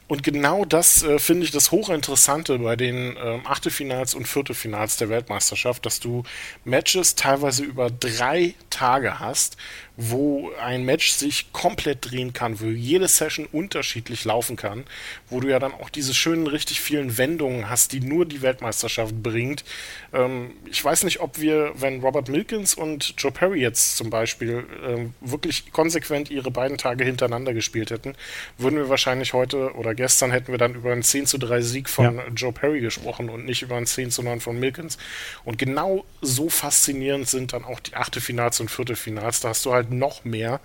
Und 0.08 0.22
genau 0.24 0.66
das 0.66 1.04
äh, 1.04 1.18
finde 1.18 1.46
ich 1.46 1.52
das 1.52 1.72
Hochinteressante 1.72 2.60
bei 2.60 2.76
den 2.76 3.16
äh, 3.16 3.39
Achtelfinals 3.46 4.13
und 4.13 4.28
Viertelfinals 4.28 4.98
der 4.98 5.10
Weltmeisterschaft, 5.10 5.86
dass 5.86 6.00
du 6.00 6.24
Matches 6.66 7.16
teilweise 7.16 7.63
über 7.63 7.89
drei 7.89 8.54
Tage 8.70 9.20
hast, 9.20 9.58
wo 9.96 10.52
ein 10.60 10.84
Match 10.86 11.12
sich 11.12 11.54
komplett 11.54 12.10
drehen 12.10 12.34
kann, 12.34 12.60
wo 12.60 12.66
jede 12.66 13.08
Session 13.08 13.48
unterschiedlich 13.52 14.26
laufen 14.26 14.56
kann, 14.56 14.86
wo 15.30 15.39
du 15.39 15.50
ja 15.50 15.60
dann 15.60 15.74
auch 15.74 15.89
diese 15.89 16.16
schönen, 16.16 16.48
richtig 16.48 16.82
vielen 16.82 17.18
Wendungen 17.18 17.70
hast, 17.70 17.94
die 17.94 18.00
nur 18.00 18.26
die 18.26 18.42
Weltmeisterschaft 18.42 19.22
bringt. 19.22 19.63
Ähm, 20.12 20.52
ich 20.66 20.84
weiß 20.84 21.04
nicht, 21.04 21.20
ob 21.20 21.39
wir, 21.39 21.74
wenn 21.76 22.02
Robert 22.02 22.28
Milkins 22.28 22.74
und 22.74 23.13
Joe 23.18 23.32
Perry 23.32 23.62
jetzt 23.62 23.98
zum 23.98 24.10
Beispiel 24.10 24.66
ähm, 24.84 25.13
wirklich 25.22 25.72
konsequent 25.72 26.32
ihre 26.32 26.50
beiden 26.50 26.78
Tage 26.78 27.06
hintereinander 27.06 27.54
gespielt 27.54 27.92
hätten, 27.92 28.16
würden 28.58 28.78
wir 28.78 28.89
wahrscheinlich 28.89 29.34
heute 29.34 29.74
oder 29.76 29.92
gestern 29.95 30.32
hätten 30.32 30.51
wir 30.51 30.58
dann 30.58 30.75
über 30.75 30.91
einen 30.91 31.03
10 31.03 31.25
zu 31.25 31.38
3 31.38 31.62
Sieg 31.62 31.89
von 31.89 32.17
ja. 32.17 32.27
Joe 32.36 32.51
Perry 32.51 32.82
gesprochen 32.82 33.29
und 33.29 33.45
nicht 33.45 33.62
über 33.62 33.75
einen 33.75 33.86
10 33.86 34.12
zu 34.12 34.23
9 34.23 34.39
von 34.39 34.60
Milkins. 34.60 34.97
Und 35.43 35.58
genau 35.58 36.06
so 36.21 36.49
faszinierend 36.49 37.27
sind 37.27 37.53
dann 37.53 37.63
auch 37.63 37.79
die 37.79 37.95
Achtelfinals 37.95 38.60
und 38.60 38.69
Viertelfinals. 38.69 39.41
Da 39.41 39.49
hast 39.49 39.65
du 39.65 39.73
halt 39.73 39.91
noch 39.91 40.25
mehr, 40.25 40.60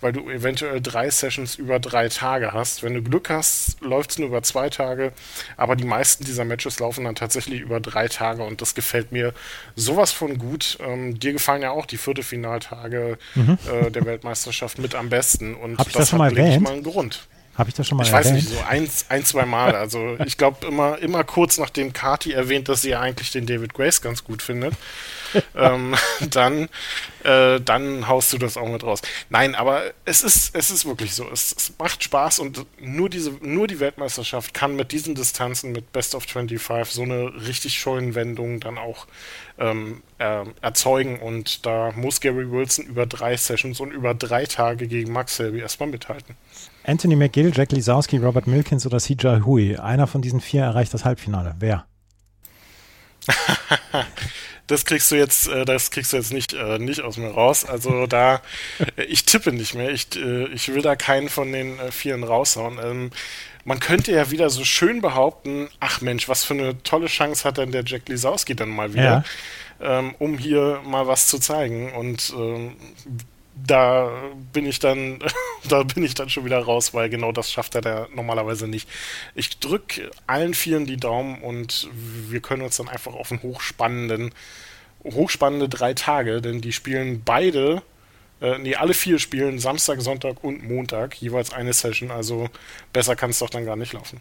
weil 0.00 0.12
du 0.12 0.28
eventuell 0.28 0.80
drei 0.80 1.10
Sessions 1.10 1.56
über 1.56 1.78
drei 1.78 2.08
Tage 2.08 2.52
hast. 2.52 2.82
Wenn 2.82 2.94
du 2.94 3.02
Glück 3.02 3.30
hast, 3.30 3.80
läuft 3.80 4.10
es 4.10 4.18
nur 4.18 4.28
über 4.28 4.42
zwei 4.42 4.68
Tage, 4.68 5.12
aber 5.56 5.76
die 5.76 5.84
meisten 5.84 6.24
dieser 6.24 6.44
Matches 6.44 6.78
laufen 6.78 7.04
dann 7.04 7.14
tatsächlich 7.14 7.60
über 7.60 7.80
drei 7.80 8.08
Tage 8.08 8.42
und 8.42 8.60
das 8.60 8.74
gefällt 8.74 9.12
mir 9.12 9.32
sowas 9.74 10.12
von 10.12 10.38
gut. 10.38 10.78
Ähm, 10.80 11.18
dir 11.18 11.32
gefallen 11.32 11.62
ja 11.62 11.70
auch 11.70 11.86
die 11.86 11.96
Viertelfinaltage 11.96 13.18
mhm. 13.34 13.58
äh, 13.70 13.90
der 13.90 14.04
Weltmeisterschaft 14.04 14.78
mit 14.78 14.94
am 14.94 15.08
besten 15.08 15.54
und 15.54 15.78
Hab 15.78 15.86
ich 15.86 15.94
das, 15.94 16.02
das 16.02 16.10
schon 16.10 16.18
mal 16.18 16.36
erwähnt? 16.36 16.62
mal 16.62 16.74
einen 16.74 16.82
Grund. 16.82 17.26
Habe 17.56 17.70
ich 17.70 17.74
das 17.74 17.88
schon 17.88 17.96
mal 17.96 18.04
Ich 18.04 18.12
erwähnt? 18.12 18.26
weiß 18.26 18.32
nicht, 18.32 18.48
so 18.48 18.60
ein, 18.68 18.88
ein 19.08 19.24
zwei 19.24 19.46
Mal. 19.46 19.74
Also 19.74 20.16
ich 20.26 20.36
glaube 20.36 20.66
immer, 20.66 20.98
immer 20.98 21.24
kurz 21.24 21.56
nachdem 21.56 21.92
Kati 21.92 22.32
erwähnt, 22.32 22.68
dass 22.68 22.82
sie 22.82 22.90
ja 22.90 23.00
eigentlich 23.00 23.30
den 23.30 23.46
David 23.46 23.72
Grace 23.72 24.02
ganz 24.02 24.24
gut 24.24 24.42
findet, 24.42 24.74
ähm, 25.56 25.94
dann, 26.30 26.68
äh, 27.24 27.58
dann 27.60 28.08
haust 28.08 28.32
du 28.32 28.38
das 28.38 28.58
auch 28.58 28.68
mit 28.68 28.84
raus. 28.84 29.00
Nein, 29.30 29.54
aber 29.54 29.82
es 30.04 30.22
ist, 30.22 30.54
es 30.54 30.70
ist 30.70 30.84
wirklich 30.84 31.14
so. 31.14 31.28
Es, 31.30 31.54
es, 31.56 31.72
macht 31.78 32.02
Spaß 32.02 32.40
und 32.40 32.66
nur 32.78 33.08
diese, 33.08 33.30
nur 33.40 33.66
die 33.66 33.80
Weltmeisterschaft 33.80 34.52
kann 34.52 34.76
mit 34.76 34.92
diesen 34.92 35.14
Distanzen, 35.14 35.72
mit 35.72 35.92
Best 35.92 36.14
of 36.14 36.24
25, 36.24 36.94
so 36.94 37.02
eine 37.02 37.32
richtig 37.46 37.74
schöne 37.78 38.14
Wendung 38.14 38.60
dann 38.60 38.76
auch 38.76 39.06
ähm, 39.58 40.02
äh, 40.18 40.44
erzeugen. 40.60 41.18
Und 41.20 41.64
da 41.64 41.92
muss 41.96 42.20
Gary 42.20 42.50
Wilson 42.50 42.84
über 42.84 43.06
drei 43.06 43.36
Sessions 43.36 43.80
und 43.80 43.92
über 43.92 44.14
drei 44.14 44.44
Tage 44.44 44.86
gegen 44.86 45.12
Max 45.12 45.36
Selby 45.36 45.60
erstmal 45.60 45.88
mithalten. 45.88 46.36
Anthony 46.86 47.16
McGill, 47.16 47.52
Jack 47.52 47.72
Lisowski, 47.72 48.16
Robert 48.18 48.46
Milkins 48.46 48.86
oder 48.86 48.98
CJ 48.98 49.44
Hui. 49.44 49.76
Einer 49.76 50.06
von 50.06 50.22
diesen 50.22 50.40
vier 50.40 50.62
erreicht 50.62 50.94
das 50.94 51.04
Halbfinale. 51.04 51.56
Wer? 51.58 51.84
das 54.68 54.84
kriegst 54.84 55.10
du 55.10 55.16
jetzt, 55.16 55.48
äh, 55.48 55.64
das 55.64 55.90
kriegst 55.90 56.12
du 56.12 56.16
jetzt 56.16 56.32
nicht, 56.32 56.52
äh, 56.52 56.78
nicht 56.78 57.00
aus 57.00 57.16
mir 57.16 57.30
raus. 57.30 57.64
Also 57.64 58.06
da, 58.06 58.40
äh, 58.96 59.02
ich 59.02 59.24
tippe 59.24 59.52
nicht 59.52 59.74
mehr. 59.74 59.90
Ich, 59.90 60.14
ich 60.14 60.68
will 60.68 60.82
da 60.82 60.94
keinen 60.94 61.28
von 61.28 61.50
den 61.50 61.76
Vieren 61.90 62.22
raushauen. 62.22 62.78
Ähm, 62.80 63.10
man 63.64 63.80
könnte 63.80 64.12
ja 64.12 64.30
wieder 64.30 64.48
so 64.48 64.64
schön 64.64 65.00
behaupten, 65.00 65.68
ach 65.80 66.00
Mensch, 66.00 66.28
was 66.28 66.44
für 66.44 66.54
eine 66.54 66.80
tolle 66.84 67.08
Chance 67.08 67.42
hat 67.42 67.58
denn 67.58 67.72
der 67.72 67.82
Jack 67.84 68.08
Lisowski 68.08 68.54
dann 68.54 68.68
mal 68.68 68.94
wieder, 68.94 69.24
ja. 69.80 69.98
ähm, 69.98 70.14
um 70.20 70.38
hier 70.38 70.80
mal 70.84 71.08
was 71.08 71.26
zu 71.26 71.40
zeigen. 71.40 71.92
Und 71.92 72.32
ähm, 72.38 72.76
da 73.56 74.10
bin 74.52 74.66
ich 74.66 74.78
dann, 74.78 75.18
da 75.68 75.82
bin 75.82 76.04
ich 76.04 76.14
dann 76.14 76.28
schon 76.28 76.44
wieder 76.44 76.58
raus, 76.58 76.94
weil 76.94 77.08
genau 77.08 77.32
das 77.32 77.50
schafft 77.50 77.74
er 77.74 77.80
da 77.80 78.08
normalerweise 78.14 78.68
nicht. 78.68 78.88
Ich 79.34 79.58
drücke 79.58 80.10
allen 80.26 80.54
Vieren 80.54 80.86
die 80.86 80.98
Daumen 80.98 81.40
und 81.42 81.88
wir 81.92 82.40
können 82.40 82.62
uns 82.62 82.76
dann 82.76 82.88
einfach 82.88 83.14
auf 83.14 83.32
einen 83.32 83.42
hochspannenden, 83.42 84.32
hochspannende 85.04 85.68
drei 85.68 85.94
Tage, 85.94 86.42
denn 86.42 86.60
die 86.60 86.72
spielen 86.72 87.22
beide, 87.24 87.82
äh, 88.40 88.58
nee, 88.58 88.76
alle 88.76 88.94
vier 88.94 89.18
spielen 89.18 89.58
Samstag, 89.58 90.00
Sonntag 90.02 90.44
und 90.44 90.62
Montag, 90.68 91.20
jeweils 91.20 91.52
eine 91.52 91.72
Session, 91.72 92.10
also 92.10 92.48
besser 92.92 93.16
kann 93.16 93.30
es 93.30 93.38
doch 93.38 93.50
dann 93.50 93.64
gar 93.64 93.76
nicht 93.76 93.94
laufen. 93.94 94.20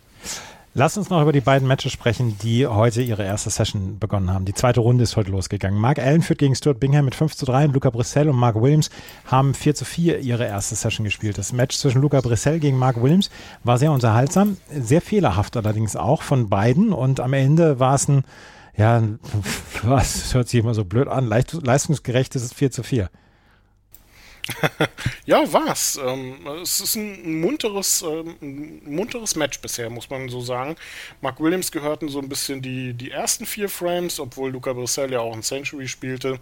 Lass 0.77 0.97
uns 0.97 1.09
noch 1.09 1.21
über 1.21 1.31
die 1.31 1.39
beiden 1.39 1.69
Matches 1.69 1.93
sprechen, 1.93 2.37
die 2.43 2.67
heute 2.67 3.01
ihre 3.01 3.23
erste 3.23 3.49
Session 3.49 3.97
begonnen 3.97 4.33
haben. 4.33 4.43
Die 4.43 4.53
zweite 4.53 4.81
Runde 4.81 5.03
ist 5.03 5.15
heute 5.15 5.31
losgegangen. 5.31 5.79
Mark 5.79 5.99
Allen 5.99 6.21
führt 6.21 6.39
gegen 6.39 6.53
Stuart 6.53 6.81
Bingham 6.81 7.05
mit 7.05 7.15
5 7.15 7.33
zu 7.33 7.45
3 7.45 7.67
und 7.67 7.73
Luca 7.73 7.89
Brissell 7.91 8.27
und 8.27 8.35
Mark 8.35 8.61
Williams 8.61 8.89
haben 9.23 9.53
4 9.53 9.73
zu 9.73 9.85
4 9.85 10.19
ihre 10.19 10.43
erste 10.43 10.75
Session 10.75 11.05
gespielt. 11.05 11.37
Das 11.37 11.53
Match 11.53 11.77
zwischen 11.77 12.01
Luca 12.01 12.19
Brissell 12.19 12.59
gegen 12.59 12.77
Mark 12.77 13.01
Williams 13.01 13.29
war 13.63 13.77
sehr 13.77 13.93
unterhaltsam, 13.93 14.57
sehr 14.69 14.99
fehlerhaft 14.99 15.55
allerdings 15.55 15.95
auch 15.95 16.21
von 16.21 16.49
beiden 16.49 16.91
und 16.91 17.21
am 17.21 17.31
Ende 17.31 17.79
war 17.79 17.95
es 17.95 18.09
ein, 18.09 18.25
ja, 18.75 19.01
was 19.83 20.33
hört 20.33 20.49
sich 20.49 20.59
immer 20.59 20.73
so 20.73 20.83
blöd 20.83 21.07
an, 21.07 21.25
leistungsgerechtes 21.29 22.51
4 22.51 22.71
zu 22.71 22.83
4. 22.83 23.09
ja, 25.25 25.51
war's. 25.51 25.99
Ähm, 26.03 26.45
es 26.61 26.79
ist 26.79 26.95
ein 26.95 27.41
munteres, 27.41 28.03
ähm, 28.03 28.35
ein 28.41 28.81
munteres 28.85 29.35
Match 29.35 29.59
bisher, 29.59 29.89
muss 29.89 30.09
man 30.09 30.29
so 30.29 30.41
sagen. 30.41 30.75
Mark 31.21 31.39
Williams 31.39 31.71
gehörten 31.71 32.09
so 32.09 32.19
ein 32.19 32.29
bisschen 32.29 32.61
die, 32.61 32.93
die 32.93 33.11
ersten 33.11 33.45
vier 33.45 33.69
Frames, 33.69 34.19
obwohl 34.19 34.51
Luca 34.51 34.73
Brissell 34.73 35.11
ja 35.11 35.19
auch 35.19 35.33
ein 35.33 35.43
Century 35.43 35.87
spielte. 35.87 36.39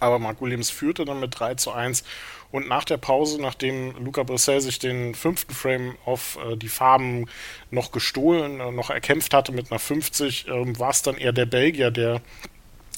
Aber 0.00 0.18
Mark 0.18 0.40
Williams 0.40 0.70
führte 0.70 1.04
dann 1.04 1.20
mit 1.20 1.38
3 1.38 1.54
zu 1.54 1.70
1. 1.70 2.02
Und 2.50 2.68
nach 2.68 2.84
der 2.84 2.98
Pause, 2.98 3.40
nachdem 3.40 3.94
Luca 4.04 4.24
Brissell 4.24 4.60
sich 4.60 4.78
den 4.78 5.14
fünften 5.14 5.54
Frame 5.54 5.96
auf 6.04 6.38
äh, 6.44 6.56
die 6.56 6.68
Farben 6.68 7.26
noch 7.70 7.92
gestohlen, 7.92 8.60
äh, 8.60 8.72
noch 8.72 8.90
erkämpft 8.90 9.32
hatte 9.32 9.52
mit 9.52 9.70
einer 9.70 9.78
50, 9.78 10.48
äh, 10.48 10.78
war 10.78 10.90
es 10.90 11.02
dann 11.02 11.16
eher 11.16 11.32
der 11.32 11.46
Belgier, 11.46 11.90
der 11.90 12.20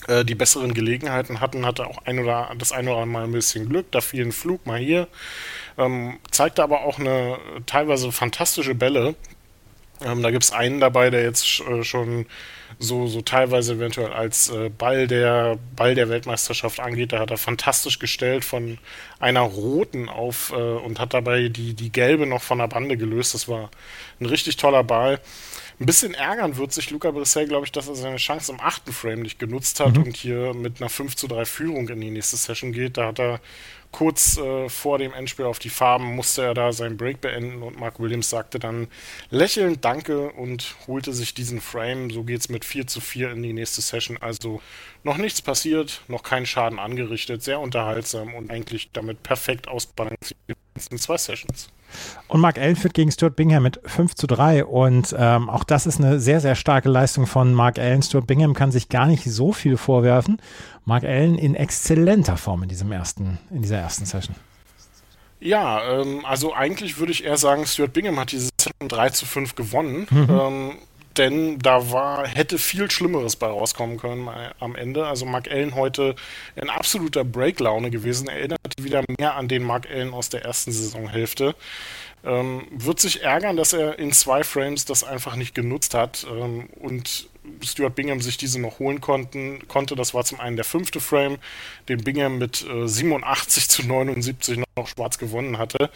äh, 0.08 0.24
die 0.24 0.34
besseren 0.34 0.74
Gelegenheiten 0.74 1.40
hatten, 1.40 1.66
hatte 1.66 1.86
auch 1.86 1.98
ein 2.04 2.18
oder 2.18 2.52
das 2.58 2.72
ein 2.72 2.88
oder 2.88 2.98
andere 2.98 3.06
Mal 3.06 3.24
ein 3.24 3.32
bisschen 3.32 3.68
Glück, 3.68 3.90
da 3.90 4.00
fiel 4.00 4.24
ein 4.24 4.32
Flug 4.32 4.66
mal 4.66 4.78
hier, 4.78 5.08
ähm, 5.78 6.18
zeigte 6.30 6.62
aber 6.62 6.82
auch 6.82 6.98
eine 6.98 7.38
teilweise 7.66 8.12
fantastische 8.12 8.74
Bälle. 8.74 9.14
Ähm, 10.04 10.22
da 10.22 10.30
gibt 10.30 10.44
es 10.44 10.52
einen 10.52 10.80
dabei, 10.80 11.10
der 11.10 11.22
jetzt 11.22 11.60
äh, 11.60 11.84
schon 11.84 12.26
so, 12.78 13.06
so 13.06 13.20
teilweise 13.20 13.74
eventuell 13.74 14.12
als 14.12 14.50
äh, 14.50 14.68
Ball, 14.68 15.06
der, 15.06 15.58
Ball 15.76 15.94
der 15.94 16.08
Weltmeisterschaft 16.08 16.80
angeht. 16.80 17.12
Da 17.12 17.20
hat 17.20 17.30
er 17.30 17.38
fantastisch 17.38 17.98
gestellt 17.98 18.44
von 18.44 18.78
einer 19.20 19.40
roten 19.40 20.08
auf 20.08 20.52
äh, 20.52 20.54
und 20.54 20.98
hat 20.98 21.14
dabei 21.14 21.48
die, 21.48 21.74
die 21.74 21.92
gelbe 21.92 22.26
noch 22.26 22.42
von 22.42 22.58
der 22.58 22.68
Bande 22.68 22.96
gelöst. 22.96 23.34
Das 23.34 23.48
war 23.48 23.70
ein 24.20 24.26
richtig 24.26 24.56
toller 24.56 24.84
Ball. 24.84 25.20
Ein 25.80 25.86
bisschen 25.86 26.14
ärgern 26.14 26.56
wird 26.56 26.72
sich 26.72 26.90
Luca 26.90 27.10
Brissell, 27.10 27.48
glaube 27.48 27.66
ich, 27.66 27.72
dass 27.72 27.88
er 27.88 27.96
seine 27.96 28.16
Chance 28.16 28.52
im 28.52 28.60
achten 28.60 28.92
Frame 28.92 29.22
nicht 29.22 29.38
genutzt 29.38 29.80
hat 29.80 29.96
mhm. 29.96 30.04
und 30.04 30.16
hier 30.16 30.54
mit 30.54 30.80
einer 30.80 30.88
5 30.88 31.16
zu 31.16 31.26
3 31.26 31.44
Führung 31.44 31.88
in 31.88 32.00
die 32.00 32.10
nächste 32.10 32.36
Session 32.36 32.72
geht. 32.72 32.96
Da 32.96 33.08
hat 33.08 33.18
er 33.18 33.40
kurz 33.90 34.38
äh, 34.38 34.68
vor 34.68 34.98
dem 34.98 35.12
Endspiel 35.12 35.44
auf 35.44 35.58
die 35.58 35.68
Farben 35.68 36.16
musste 36.16 36.42
er 36.42 36.54
da 36.54 36.72
seinen 36.72 36.96
Break 36.96 37.20
beenden 37.20 37.62
und 37.62 37.78
Mark 37.78 38.00
Williams 38.00 38.28
sagte 38.28 38.58
dann 38.58 38.88
lächelnd 39.30 39.84
Danke 39.84 40.32
und 40.32 40.74
holte 40.86 41.12
sich 41.12 41.34
diesen 41.34 41.60
Frame. 41.60 42.10
So 42.10 42.24
geht 42.24 42.40
es 42.40 42.48
mit 42.48 42.64
4 42.64 42.86
zu 42.86 43.00
4 43.00 43.32
in 43.32 43.42
die 43.42 43.52
nächste 43.52 43.82
Session. 43.82 44.16
Also 44.16 44.60
noch 45.02 45.16
nichts 45.16 45.42
passiert, 45.42 46.02
noch 46.08 46.22
kein 46.22 46.46
Schaden 46.46 46.78
angerichtet, 46.78 47.42
sehr 47.42 47.60
unterhaltsam 47.60 48.34
und 48.34 48.50
eigentlich 48.50 48.90
damit 48.92 49.22
perfekt 49.22 49.68
ausbalanciert 49.68 50.58
in 50.90 50.98
zwei 50.98 51.16
Sessions. 51.16 51.68
Und 52.28 52.40
Mark 52.40 52.58
Allen 52.58 52.76
führt 52.76 52.94
gegen 52.94 53.10
Stuart 53.10 53.36
Bingham 53.36 53.62
mit 53.62 53.80
5 53.84 54.14
zu 54.14 54.26
3 54.26 54.64
und 54.64 55.14
ähm, 55.16 55.48
auch 55.48 55.64
das 55.64 55.86
ist 55.86 56.00
eine 56.00 56.18
sehr, 56.18 56.40
sehr 56.40 56.56
starke 56.56 56.88
Leistung 56.88 57.26
von 57.26 57.54
Mark 57.54 57.78
Allen. 57.78 58.02
Stuart 58.02 58.26
Bingham 58.26 58.54
kann 58.54 58.72
sich 58.72 58.88
gar 58.88 59.06
nicht 59.06 59.24
so 59.24 59.52
viel 59.52 59.76
vorwerfen. 59.76 60.40
Mark 60.84 61.04
Allen 61.04 61.38
in 61.38 61.54
exzellenter 61.54 62.36
Form 62.36 62.62
in 62.62 62.68
diesem 62.68 62.90
ersten, 62.90 63.38
in 63.50 63.62
dieser 63.62 63.78
ersten 63.78 64.06
Session. 64.06 64.34
Ja, 65.40 66.00
ähm, 66.00 66.24
also 66.24 66.54
eigentlich 66.54 66.98
würde 66.98 67.12
ich 67.12 67.24
eher 67.24 67.36
sagen, 67.36 67.66
Stuart 67.66 67.92
Bingham 67.92 68.18
hat 68.18 68.32
diese 68.32 68.48
Session 68.58 68.88
3 68.88 69.10
zu 69.10 69.26
5 69.26 69.54
gewonnen. 69.54 70.06
Mhm. 70.10 70.28
Ähm, 70.30 70.72
denn 71.18 71.58
da 71.58 71.90
war, 71.90 72.26
hätte 72.26 72.58
viel 72.58 72.90
Schlimmeres 72.90 73.36
bei 73.36 73.46
rauskommen 73.46 73.98
können 73.98 74.28
äh, 74.28 74.50
am 74.60 74.76
Ende. 74.76 75.06
Also 75.06 75.24
Mark 75.26 75.50
Allen 75.50 75.74
heute 75.74 76.14
in 76.56 76.70
absoluter 76.70 77.24
Break-Laune 77.24 77.90
gewesen, 77.90 78.28
erinnert 78.28 78.60
wieder 78.78 79.02
mehr 79.18 79.36
an 79.36 79.48
den 79.48 79.62
Mark 79.62 79.88
Allen 79.90 80.12
aus 80.12 80.28
der 80.28 80.44
ersten 80.44 80.72
Saisonhälfte. 80.72 81.54
Ähm, 82.24 82.66
wird 82.70 83.00
sich 83.00 83.22
ärgern, 83.22 83.56
dass 83.56 83.72
er 83.72 83.98
in 83.98 84.12
zwei 84.12 84.44
Frames 84.44 84.84
das 84.84 85.04
einfach 85.04 85.36
nicht 85.36 85.54
genutzt 85.54 85.94
hat 85.94 86.26
ähm, 86.30 86.68
und 86.76 87.28
Stuart 87.62 87.94
Bingham 87.94 88.20
sich 88.20 88.36
diese 88.36 88.60
noch 88.60 88.78
holen 88.78 89.00
konnten, 89.00 89.66
konnte. 89.68 89.94
Das 89.94 90.14
war 90.14 90.24
zum 90.24 90.40
einen 90.40 90.56
der 90.56 90.64
fünfte 90.64 91.00
Frame, 91.00 91.38
den 91.88 92.02
Bingham 92.02 92.38
mit 92.38 92.64
äh, 92.66 92.88
87 92.88 93.68
zu 93.68 93.86
79 93.86 94.60
noch 94.76 94.88
schwarz 94.88 95.18
gewonnen 95.18 95.58
hatte 95.58 95.90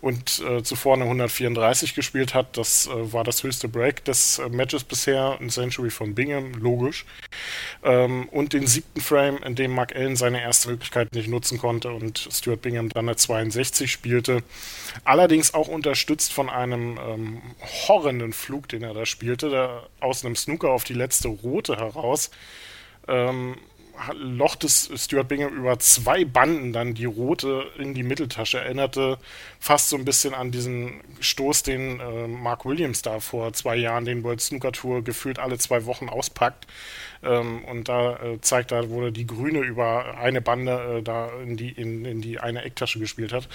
und 0.00 0.42
äh, 0.48 0.62
zuvor 0.62 0.94
eine 0.94 1.04
134 1.04 1.94
gespielt 1.94 2.34
hat. 2.34 2.56
Das 2.56 2.86
äh, 2.86 3.12
war 3.12 3.24
das 3.24 3.42
höchste 3.42 3.68
Break 3.68 4.04
des 4.04 4.38
äh, 4.38 4.48
Matches 4.48 4.84
bisher, 4.84 5.38
ein 5.40 5.50
Century 5.50 5.90
von 5.90 6.14
Bingham, 6.14 6.52
logisch. 6.54 7.04
Ähm, 7.82 8.28
und 8.30 8.52
den 8.52 8.66
siebten 8.66 9.00
Frame, 9.00 9.38
in 9.44 9.54
dem 9.54 9.72
Mark 9.72 9.94
Allen 9.94 10.16
seine 10.16 10.40
erste 10.40 10.70
Möglichkeit 10.70 11.14
nicht 11.14 11.28
nutzen 11.28 11.58
konnte 11.58 11.92
und 11.92 12.28
Stuart 12.32 12.62
Bingham 12.62 12.88
dann 12.88 13.08
eine 13.08 13.16
62 13.16 13.90
spielte. 13.90 14.42
Allerdings 15.04 15.54
auch 15.54 15.68
unterstützt 15.68 16.32
von 16.32 16.48
einem 16.48 16.98
ähm, 16.98 17.42
horrenden 17.88 18.32
Flug, 18.32 18.68
den 18.68 18.82
er 18.82 18.94
da 18.94 19.06
spielte, 19.06 19.50
der 19.50 19.84
aus 20.00 20.24
einem 20.24 20.36
Snooker 20.36 20.70
auf 20.70 20.84
die 20.84 20.93
letzte 20.94 21.28
rote 21.28 21.76
heraus. 21.76 22.30
Ähm, 23.08 23.56
locht 24.12 24.64
es 24.64 24.90
Stuart 24.96 25.28
Bingham 25.28 25.54
über 25.54 25.78
zwei 25.78 26.24
Banden 26.24 26.72
dann 26.72 26.94
die 26.94 27.04
rote 27.04 27.70
in 27.78 27.94
die 27.94 28.02
Mitteltasche. 28.02 28.58
Erinnerte 28.58 29.18
fast 29.60 29.88
so 29.88 29.96
ein 29.96 30.04
bisschen 30.04 30.34
an 30.34 30.50
diesen 30.50 31.00
Stoß, 31.20 31.62
den 31.62 32.00
äh, 32.00 32.26
Mark 32.26 32.64
Williams 32.64 33.02
da 33.02 33.20
vor 33.20 33.52
zwei 33.52 33.76
Jahren 33.76 34.04
den 34.04 34.22
World 34.24 34.40
Snooker 34.40 34.72
Tour 34.72 35.02
gefühlt 35.02 35.38
alle 35.38 35.58
zwei 35.58 35.84
Wochen 35.86 36.08
auspackt. 36.08 36.66
Ähm, 37.22 37.64
und 37.64 37.88
da 37.88 38.16
äh, 38.16 38.40
zeigt 38.40 38.72
wo 38.72 39.02
er 39.02 39.10
die 39.10 39.26
Grüne 39.26 39.60
über 39.60 40.18
eine 40.18 40.40
Bande 40.40 40.98
äh, 40.98 41.02
da 41.02 41.30
in 41.42 41.56
die, 41.56 41.70
in, 41.70 42.04
in 42.04 42.20
die 42.20 42.40
eine 42.40 42.62
Ecktasche 42.62 42.98
gespielt 42.98 43.32
hat. 43.32 43.48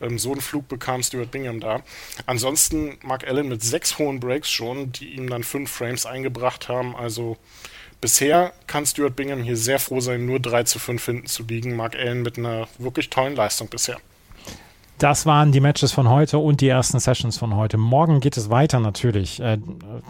Ähm, 0.00 0.18
so 0.18 0.32
einen 0.32 0.40
Flug 0.40 0.68
bekam 0.68 1.02
Stuart 1.02 1.30
Bingham 1.30 1.60
da. 1.60 1.82
Ansonsten 2.26 2.98
Mark 3.02 3.26
Allen 3.26 3.48
mit 3.48 3.62
sechs 3.62 3.98
hohen 3.98 4.20
Breaks 4.20 4.50
schon, 4.50 4.92
die 4.92 5.14
ihm 5.14 5.28
dann 5.28 5.42
fünf 5.42 5.70
Frames 5.70 6.06
eingebracht 6.06 6.68
haben. 6.68 6.94
Also 6.96 7.36
bisher 8.00 8.52
kann 8.66 8.86
Stuart 8.86 9.16
Bingham 9.16 9.42
hier 9.42 9.56
sehr 9.56 9.78
froh 9.78 10.00
sein, 10.00 10.26
nur 10.26 10.40
3 10.40 10.64
zu 10.64 10.78
5 10.78 11.04
hinten 11.04 11.26
zu 11.26 11.42
liegen. 11.44 11.76
Mark 11.76 11.96
Allen 11.96 12.22
mit 12.22 12.38
einer 12.38 12.68
wirklich 12.78 13.10
tollen 13.10 13.36
Leistung 13.36 13.68
bisher. 13.68 13.98
Das 15.00 15.24
waren 15.24 15.50
die 15.50 15.60
Matches 15.60 15.92
von 15.92 16.10
heute 16.10 16.36
und 16.36 16.60
die 16.60 16.68
ersten 16.68 17.00
Sessions 17.00 17.38
von 17.38 17.56
heute. 17.56 17.78
Morgen 17.78 18.20
geht 18.20 18.36
es 18.36 18.50
weiter 18.50 18.80
natürlich. 18.80 19.40
Äh, 19.40 19.56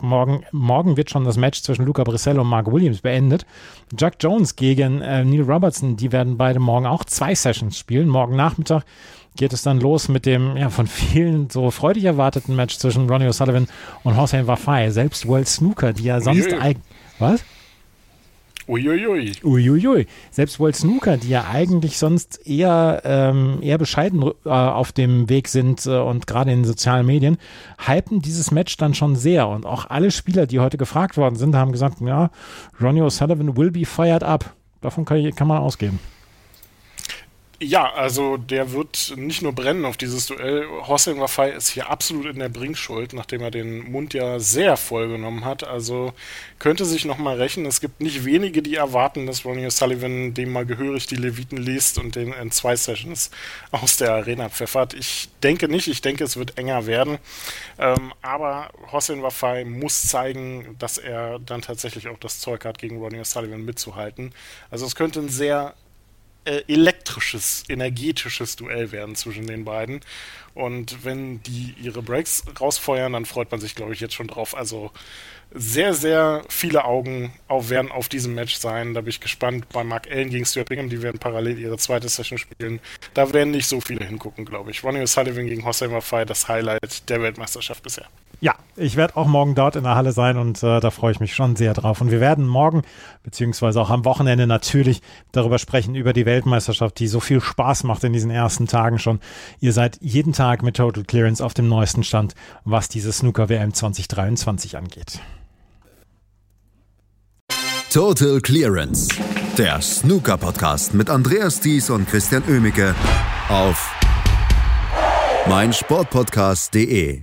morgen, 0.00 0.42
morgen 0.50 0.96
wird 0.96 1.10
schon 1.10 1.22
das 1.22 1.36
Match 1.36 1.62
zwischen 1.62 1.86
Luca 1.86 2.02
Brisell 2.02 2.40
und 2.40 2.48
Mark 2.48 2.72
Williams 2.72 3.00
beendet. 3.00 3.46
Jack 3.96 4.16
Jones 4.18 4.56
gegen 4.56 5.00
äh, 5.00 5.24
Neil 5.24 5.42
Robertson, 5.42 5.96
die 5.96 6.10
werden 6.10 6.36
beide 6.36 6.58
morgen 6.58 6.86
auch 6.86 7.04
zwei 7.04 7.36
Sessions 7.36 7.78
spielen. 7.78 8.08
Morgen 8.08 8.34
Nachmittag 8.34 8.82
geht 9.36 9.52
es 9.52 9.62
dann 9.62 9.78
los 9.78 10.08
mit 10.08 10.26
dem 10.26 10.56
ja 10.56 10.70
von 10.70 10.88
vielen 10.88 11.50
so 11.50 11.70
freudig 11.70 12.02
erwarteten 12.02 12.56
Match 12.56 12.76
zwischen 12.76 13.08
Ronnie 13.08 13.28
O'Sullivan 13.28 13.68
und 14.02 14.16
Hossein 14.16 14.48
Wafai. 14.48 14.90
Selbst 14.90 15.28
World 15.28 15.46
Snooker, 15.46 15.92
die 15.92 16.02
ja 16.02 16.20
sonst 16.20 16.52
eigentlich... 16.52 16.78
Was? 17.20 17.44
Uiuiui. 18.70 19.32
Uiuiui. 19.42 20.06
Selbst 20.30 20.60
World 20.60 20.76
Snooker, 20.76 21.16
die 21.16 21.28
ja 21.28 21.48
eigentlich 21.50 21.98
sonst 21.98 22.46
eher, 22.46 23.02
ähm, 23.04 23.58
eher 23.62 23.78
bescheiden 23.78 24.22
äh, 24.22 24.48
auf 24.48 24.92
dem 24.92 25.28
Weg 25.28 25.48
sind 25.48 25.86
äh, 25.86 25.98
und 25.98 26.28
gerade 26.28 26.52
in 26.52 26.60
den 26.60 26.64
sozialen 26.64 27.04
Medien, 27.04 27.36
hypen 27.84 28.22
dieses 28.22 28.52
Match 28.52 28.76
dann 28.76 28.94
schon 28.94 29.16
sehr. 29.16 29.48
Und 29.48 29.66
auch 29.66 29.86
alle 29.90 30.12
Spieler, 30.12 30.46
die 30.46 30.60
heute 30.60 30.78
gefragt 30.78 31.16
worden 31.16 31.34
sind, 31.34 31.56
haben 31.56 31.72
gesagt, 31.72 32.00
ja, 32.00 32.30
Ronnie 32.80 33.02
O'Sullivan 33.02 33.56
will 33.56 33.72
be 33.72 33.84
fired 33.84 34.22
up. 34.22 34.54
Davon 34.80 35.04
kann, 35.04 35.34
kann 35.34 35.48
man 35.48 35.58
ausgehen. 35.58 35.98
Ja, 37.62 37.92
also 37.92 38.38
der 38.38 38.72
wird 38.72 39.12
nicht 39.16 39.42
nur 39.42 39.52
brennen 39.52 39.84
auf 39.84 39.98
dieses 39.98 40.24
Duell. 40.24 40.66
Hossein 40.88 41.20
Wafai 41.20 41.50
ist 41.50 41.68
hier 41.68 41.90
absolut 41.90 42.24
in 42.24 42.38
der 42.38 42.48
Bringschuld, 42.48 43.12
nachdem 43.12 43.42
er 43.42 43.50
den 43.50 43.90
Mund 43.92 44.14
ja 44.14 44.38
sehr 44.38 44.78
voll 44.78 45.08
genommen 45.08 45.44
hat. 45.44 45.62
Also 45.62 46.14
könnte 46.58 46.86
sich 46.86 47.04
nochmal 47.04 47.36
rächen. 47.36 47.66
Es 47.66 47.82
gibt 47.82 48.00
nicht 48.00 48.24
wenige, 48.24 48.62
die 48.62 48.76
erwarten, 48.76 49.26
dass 49.26 49.44
Ronnie 49.44 49.66
O'Sullivan 49.66 50.32
dem 50.32 50.52
mal 50.52 50.64
gehörig 50.64 51.06
die 51.06 51.16
Leviten 51.16 51.58
liest 51.58 51.98
und 51.98 52.16
den 52.16 52.32
in 52.32 52.50
zwei 52.50 52.76
Sessions 52.76 53.30
aus 53.72 53.98
der 53.98 54.14
Arena 54.14 54.48
pfeffert. 54.48 54.94
Ich 54.94 55.28
denke 55.42 55.68
nicht. 55.68 55.86
Ich 55.86 56.00
denke, 56.00 56.24
es 56.24 56.38
wird 56.38 56.56
enger 56.56 56.86
werden. 56.86 57.18
Ähm, 57.78 58.14
aber 58.22 58.70
Hossein 58.90 59.22
Wafai 59.22 59.66
muss 59.66 60.08
zeigen, 60.08 60.76
dass 60.78 60.96
er 60.96 61.38
dann 61.40 61.60
tatsächlich 61.60 62.08
auch 62.08 62.18
das 62.18 62.40
Zeug 62.40 62.64
hat, 62.64 62.78
gegen 62.78 62.96
Ronnie 63.00 63.20
O'Sullivan 63.20 63.58
mitzuhalten. 63.58 64.32
Also 64.70 64.86
es 64.86 64.94
könnte 64.94 65.20
ein 65.20 65.28
sehr 65.28 65.74
äh, 66.50 66.64
elektrisches, 66.66 67.62
energetisches 67.68 68.56
Duell 68.56 68.90
werden 68.90 69.14
zwischen 69.14 69.46
den 69.46 69.64
beiden. 69.64 70.00
Und 70.52 71.04
wenn 71.04 71.42
die 71.44 71.74
ihre 71.80 72.02
Breaks 72.02 72.42
rausfeuern, 72.60 73.12
dann 73.12 73.24
freut 73.24 73.52
man 73.52 73.60
sich, 73.60 73.76
glaube 73.76 73.92
ich, 73.92 74.00
jetzt 74.00 74.14
schon 74.14 74.26
drauf. 74.26 74.56
Also 74.56 74.90
sehr, 75.52 75.94
sehr 75.94 76.42
viele 76.48 76.84
Augen 76.84 77.32
auf, 77.46 77.70
werden 77.70 77.92
auf 77.92 78.08
diesem 78.08 78.34
Match 78.34 78.56
sein. 78.56 78.94
Da 78.94 79.00
bin 79.00 79.10
ich 79.10 79.20
gespannt. 79.20 79.68
Bei 79.68 79.84
Mark 79.84 80.10
Allen 80.10 80.30
gegen 80.30 80.44
Stuart 80.44 80.68
Bingham, 80.68 80.90
die 80.90 81.02
werden 81.02 81.20
parallel 81.20 81.58
ihre 81.58 81.78
zweite 81.78 82.08
Session 82.08 82.38
spielen. 82.38 82.80
Da 83.14 83.32
werden 83.32 83.52
nicht 83.52 83.68
so 83.68 83.80
viele 83.80 84.04
hingucken, 84.04 84.44
glaube 84.44 84.72
ich. 84.72 84.82
Ronnie 84.82 85.02
O'Sullivan 85.02 85.46
gegen 85.46 85.64
Hossein 85.64 85.92
Wafai, 85.92 86.24
das 86.24 86.48
Highlight 86.48 87.08
der 87.08 87.22
Weltmeisterschaft 87.22 87.82
bisher. 87.84 88.08
Ja, 88.42 88.54
ich 88.74 88.96
werde 88.96 89.16
auch 89.16 89.26
morgen 89.26 89.54
dort 89.54 89.76
in 89.76 89.84
der 89.84 89.94
Halle 89.94 90.12
sein 90.12 90.38
und 90.38 90.62
äh, 90.62 90.80
da 90.80 90.90
freue 90.90 91.12
ich 91.12 91.20
mich 91.20 91.34
schon 91.34 91.56
sehr 91.56 91.74
drauf. 91.74 92.00
Und 92.00 92.10
wir 92.10 92.20
werden 92.20 92.46
morgen, 92.46 92.82
beziehungsweise 93.22 93.80
auch 93.80 93.90
am 93.90 94.06
Wochenende 94.06 94.46
natürlich 94.46 95.02
darüber 95.30 95.58
sprechen, 95.58 95.94
über 95.94 96.14
die 96.14 96.24
Weltmeisterschaft, 96.24 96.98
die 96.98 97.06
so 97.06 97.20
viel 97.20 97.42
Spaß 97.42 97.84
macht 97.84 98.02
in 98.04 98.14
diesen 98.14 98.30
ersten 98.30 98.66
Tagen 98.66 98.98
schon. 98.98 99.20
Ihr 99.60 99.74
seid 99.74 99.98
jeden 100.00 100.32
Tag 100.32 100.62
mit 100.62 100.76
Total 100.76 101.04
Clearance 101.04 101.44
auf 101.44 101.52
dem 101.52 101.68
neuesten 101.68 102.02
Stand, 102.02 102.34
was 102.64 102.88
diese 102.88 103.12
Snooker 103.12 103.50
WM 103.50 103.74
2023 103.74 104.78
angeht. 104.78 105.20
Total 107.92 108.40
Clearance, 108.40 109.08
der 109.58 109.82
Snooker-Podcast 109.82 110.94
mit 110.94 111.10
Andreas 111.10 111.60
Thies 111.60 111.90
und 111.90 112.08
Christian 112.08 112.44
Oemicke 112.48 112.94
auf 113.48 113.94
meinsportpodcast.de. 115.48 117.22